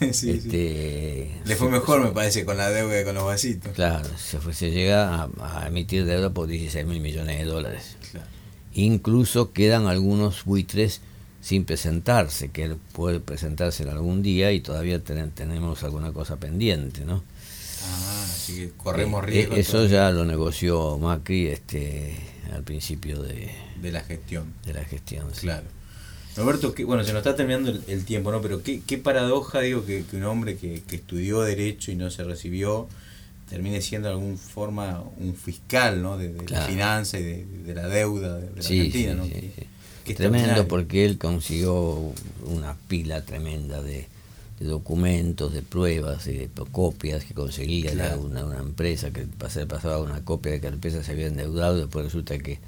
este, 0.00 1.40
Le 1.44 1.56
fue 1.56 1.70
mejor, 1.70 2.02
me 2.02 2.10
parece, 2.10 2.44
con 2.44 2.56
la 2.56 2.70
deuda 2.70 2.98
que 2.98 3.04
con 3.04 3.14
los 3.14 3.24
vasitos. 3.24 3.72
Claro, 3.72 4.08
se, 4.16 4.38
fue, 4.38 4.54
se 4.54 4.70
llega 4.70 5.28
a, 5.40 5.66
emitir 5.66 6.04
deuda 6.04 6.30
por 6.30 6.48
16 6.48 6.86
mil 6.86 7.00
millones 7.00 7.38
de 7.38 7.44
dólares. 7.44 7.96
Incluso 8.74 9.52
quedan 9.52 9.86
algunos 9.86 10.44
buitres 10.44 11.02
sin 11.40 11.64
presentarse, 11.64 12.50
que 12.50 12.64
él 12.64 12.76
puede 12.92 13.20
presentarse 13.20 13.82
en 13.82 13.90
algún 13.90 14.22
día 14.22 14.52
y 14.52 14.60
todavía 14.60 15.00
tenemos 15.02 15.82
alguna 15.82 16.12
cosa 16.12 16.36
pendiente, 16.36 17.04
¿no? 17.04 17.22
Ah, 17.84 18.24
así 18.24 18.54
que 18.54 18.70
corremos 18.76 19.24
eh, 19.24 19.26
riesgo. 19.26 19.56
eso 19.56 19.86
ya 19.86 20.10
lo 20.12 20.24
negoció 20.24 20.98
Macri 20.98 21.48
este, 21.48 22.14
al 22.52 22.62
principio 22.62 23.20
de, 23.20 23.50
de 23.80 23.92
la 23.92 24.00
gestión. 24.02 24.54
De 24.64 24.72
la 24.72 24.84
gestión, 24.84 25.28
Claro. 25.40 25.66
Roberto, 26.36 26.74
que, 26.74 26.84
bueno, 26.84 27.04
se 27.04 27.12
nos 27.12 27.20
está 27.20 27.36
terminando 27.36 27.70
el, 27.86 28.04
tiempo, 28.04 28.32
¿no? 28.32 28.40
Pero 28.40 28.62
qué, 28.62 28.80
qué 28.86 28.96
paradoja, 28.96 29.60
digo, 29.60 29.84
que, 29.84 30.04
un 30.12 30.24
hombre 30.24 30.56
que, 30.56 30.82
estudió 30.90 31.42
Derecho 31.42 31.92
y 31.92 31.96
no 31.96 32.10
se 32.10 32.24
recibió 32.24 32.88
termine 33.50 33.82
siendo 33.82 34.08
de 34.08 34.14
alguna 34.14 34.38
forma 34.38 35.04
un 35.18 35.34
fiscal, 35.34 36.02
¿no? 36.02 36.16
De, 36.16 36.34
la 36.48 36.62
finanza 36.62 37.18
y 37.18 37.22
de, 37.22 37.74
la 37.74 37.86
deuda 37.86 38.38
de, 38.38 38.46
la 38.46 38.56
Argentina, 38.56 39.14
¿no? 39.14 39.26
Tremendo 40.04 40.66
porque 40.66 41.04
él 41.04 41.18
consiguió 41.18 42.12
una 42.46 42.76
pila 42.88 43.22
tremenda 43.24 43.82
de, 43.82 44.08
documentos, 44.58 45.52
de 45.52 45.60
pruebas, 45.60 46.24
de 46.24 46.48
copias 46.70 47.24
que 47.24 47.34
conseguía 47.34 47.92
una, 48.18 48.44
una, 48.44 48.58
empresa 48.58 49.10
que 49.10 49.26
pasaba 49.26 49.98
una 49.98 50.24
copia 50.24 50.52
de 50.52 50.60
que 50.60 50.68
la 50.68 50.74
empresa 50.74 51.02
se 51.02 51.12
había 51.12 51.26
endeudado 51.26 51.76
y 51.76 51.80
después 51.80 52.04
resulta 52.04 52.38
que 52.38 52.58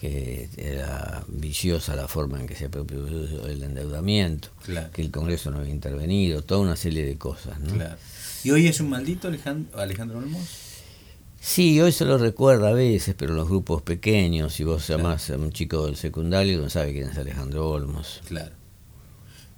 que 0.00 0.48
era 0.56 1.22
viciosa 1.28 1.94
la 1.94 2.08
forma 2.08 2.40
en 2.40 2.46
que 2.46 2.56
se 2.56 2.70
produjo 2.70 3.46
el 3.46 3.62
endeudamiento, 3.62 4.48
que 4.94 5.02
el 5.02 5.10
Congreso 5.10 5.50
no 5.50 5.58
había 5.58 5.74
intervenido, 5.74 6.40
toda 6.40 6.62
una 6.62 6.74
serie 6.74 7.04
de 7.04 7.18
cosas. 7.18 7.58
¿Y 8.42 8.50
hoy 8.50 8.66
es 8.66 8.80
un 8.80 8.88
maldito 8.88 9.28
Alejandro, 9.28 9.78
Alejandro 9.78 10.16
Olmos? 10.20 10.40
Sí, 11.38 11.78
hoy 11.82 11.92
se 11.92 12.06
lo 12.06 12.16
recuerda 12.16 12.68
a 12.68 12.72
veces, 12.72 13.14
pero 13.14 13.32
en 13.32 13.36
los 13.36 13.48
grupos 13.48 13.82
pequeños, 13.82 14.54
si 14.54 14.64
vos 14.64 14.88
llamás 14.88 15.28
a 15.28 15.36
un 15.36 15.52
chico 15.52 15.84
del 15.84 15.96
secundario, 15.96 16.58
no 16.58 16.70
sabe 16.70 16.94
quién 16.94 17.10
es 17.10 17.18
Alejandro 17.18 17.68
Olmos. 17.68 18.22
Claro. 18.26 18.59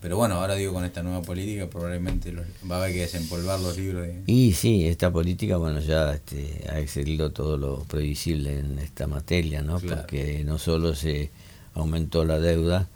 Pero 0.03 0.17
bueno, 0.17 0.35
ahora 0.35 0.57
digo 0.57 0.73
con 0.73 0.85
esta 0.85 1.05
nueva 1.05 1.23
política 1.23 1.71
probablemente 1.71 2.35
va 2.69 2.77
a 2.77 2.79
haber 2.83 2.93
que 2.93 3.01
desempolvar 3.03 3.61
los 3.61 3.79
libros. 3.79 4.05
Y 4.27 4.53
sí, 4.53 4.85
esta 4.89 5.13
política, 5.13 5.59
bueno, 5.59 5.79
ya 5.79 6.13
este, 6.13 6.67
ha 6.69 6.81
excedido 6.81 7.31
todo 7.31 7.57
lo 7.57 7.85
previsible 7.85 8.59
en 8.59 8.81
esta 8.81 9.07
materia, 9.07 9.63
¿no? 9.63 9.79
Porque 9.79 10.43
no 10.45 10.59
solo 10.59 10.97
se 10.97 11.31
aumentó 11.75 12.25
la 12.25 12.41
deuda, 12.41 12.89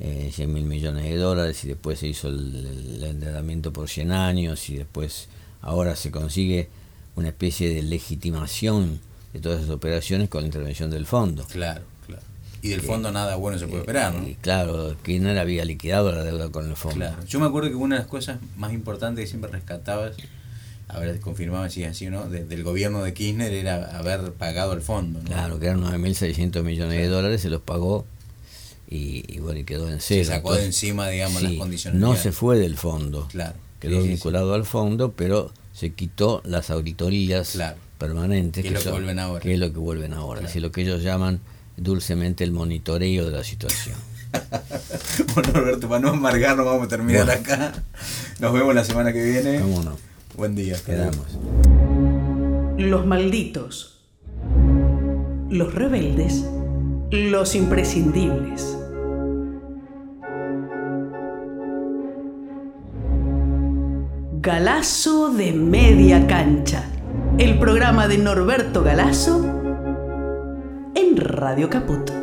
eh, 0.00 0.30
100 0.34 0.52
mil 0.52 0.64
millones 0.64 1.04
de 1.04 1.16
dólares, 1.16 1.62
y 1.62 1.68
después 1.68 2.00
se 2.00 2.08
hizo 2.08 2.26
el, 2.26 2.96
el 2.96 3.04
endeudamiento 3.04 3.72
por 3.72 3.88
100 3.88 4.10
años, 4.10 4.68
y 4.68 4.78
después 4.78 5.28
ahora 5.60 5.94
se 5.94 6.10
consigue 6.10 6.68
una 7.14 7.28
especie 7.28 7.72
de 7.72 7.82
legitimación 7.82 8.98
de 9.32 9.40
todas 9.40 9.60
esas 9.60 9.70
operaciones 9.70 10.28
con 10.28 10.40
la 10.40 10.46
intervención 10.46 10.90
del 10.90 11.06
fondo. 11.06 11.46
Claro. 11.46 11.91
Y 12.62 12.68
del 12.68 12.80
fondo 12.80 13.10
nada 13.10 13.34
bueno 13.34 13.58
se 13.58 13.66
puede 13.66 13.80
esperar, 13.80 14.14
¿no? 14.14 14.24
Claro, 14.40 14.96
Kirchner 15.02 15.36
había 15.38 15.64
liquidado 15.64 16.12
la 16.12 16.22
deuda 16.22 16.48
con 16.50 16.68
el 16.68 16.76
fondo. 16.76 16.96
Claro. 16.96 17.24
Yo 17.26 17.40
me 17.40 17.46
acuerdo 17.46 17.68
que 17.68 17.74
una 17.74 17.96
de 17.96 18.02
las 18.02 18.08
cosas 18.08 18.38
más 18.56 18.72
importantes 18.72 19.24
que 19.24 19.28
siempre 19.28 19.50
rescatabas, 19.50 20.16
a 20.86 21.00
ver, 21.00 21.18
confirmaba 21.18 21.68
si 21.70 21.82
es 21.82 21.90
así 21.90 22.06
o 22.06 22.12
no, 22.12 22.28
del 22.28 22.62
gobierno 22.62 23.02
de 23.02 23.14
Kirchner 23.14 23.52
era 23.52 23.98
haber 23.98 24.32
pagado 24.34 24.74
el 24.74 24.80
fondo. 24.80 25.18
¿no? 25.20 25.24
Claro, 25.24 25.58
que 25.58 25.66
eran 25.66 25.82
9.600 25.82 26.62
millones 26.62 26.98
de 26.98 27.08
dólares, 27.08 27.40
se 27.40 27.50
los 27.50 27.60
pagó 27.60 28.06
y, 28.88 29.38
bueno, 29.38 29.58
y 29.58 29.64
quedó 29.64 29.88
en 29.88 30.00
cero. 30.00 30.24
Se 30.24 30.30
sacó 30.30 30.54
de 30.54 30.66
encima, 30.66 31.08
digamos, 31.08 31.42
las 31.42 31.54
condiciones. 31.54 32.00
No 32.00 32.14
se 32.14 32.30
fue 32.30 32.58
del 32.58 32.76
fondo. 32.76 33.26
Claro. 33.28 33.54
Quedó 33.80 34.02
vinculado 34.02 34.54
al 34.54 34.64
fondo, 34.64 35.12
pero 35.12 35.50
se 35.72 35.94
quitó 35.94 36.42
las 36.44 36.70
auditorías 36.70 37.58
permanentes. 37.98 38.62
Que, 38.62 38.68
es 38.68 38.74
lo 38.74 38.82
que 38.82 38.90
vuelven 38.90 39.18
ahora. 39.18 39.40
Que 39.40 39.54
es 39.54 39.58
lo 39.58 39.72
que 39.72 39.78
vuelven 39.78 40.12
ahora. 40.12 40.42
Así 40.44 40.60
lo 40.60 40.70
que 40.70 40.82
ellos 40.82 41.02
llaman 41.02 41.40
dulcemente 41.82 42.44
el 42.44 42.52
monitoreo 42.52 43.26
de 43.26 43.32
la 43.32 43.44
situación. 43.44 43.96
bueno, 45.34 45.50
Roberto, 45.52 45.88
para 45.88 46.00
no 46.00 46.08
amargarnos, 46.10 46.64
vamos 46.64 46.86
a 46.86 46.88
terminar 46.88 47.30
acá. 47.30 47.72
Nos 48.40 48.52
vemos 48.52 48.74
la 48.74 48.84
semana 48.84 49.12
que 49.12 49.22
viene. 49.22 49.58
Vámonos. 49.58 49.98
Buen 50.36 50.54
día. 50.54 50.76
Quedamos. 50.84 51.38
Los 52.78 53.06
malditos. 53.06 54.00
Los 55.50 55.74
rebeldes. 55.74 56.44
Los 57.10 57.54
imprescindibles. 57.54 58.78
Galazo 64.40 65.30
de 65.30 65.52
Media 65.52 66.26
Cancha. 66.26 66.84
El 67.38 67.58
programa 67.58 68.08
de 68.08 68.18
Norberto 68.18 68.82
Galazo 68.82 69.61
en 70.94 71.16
Radio 71.16 71.68
Caput. 71.68 72.21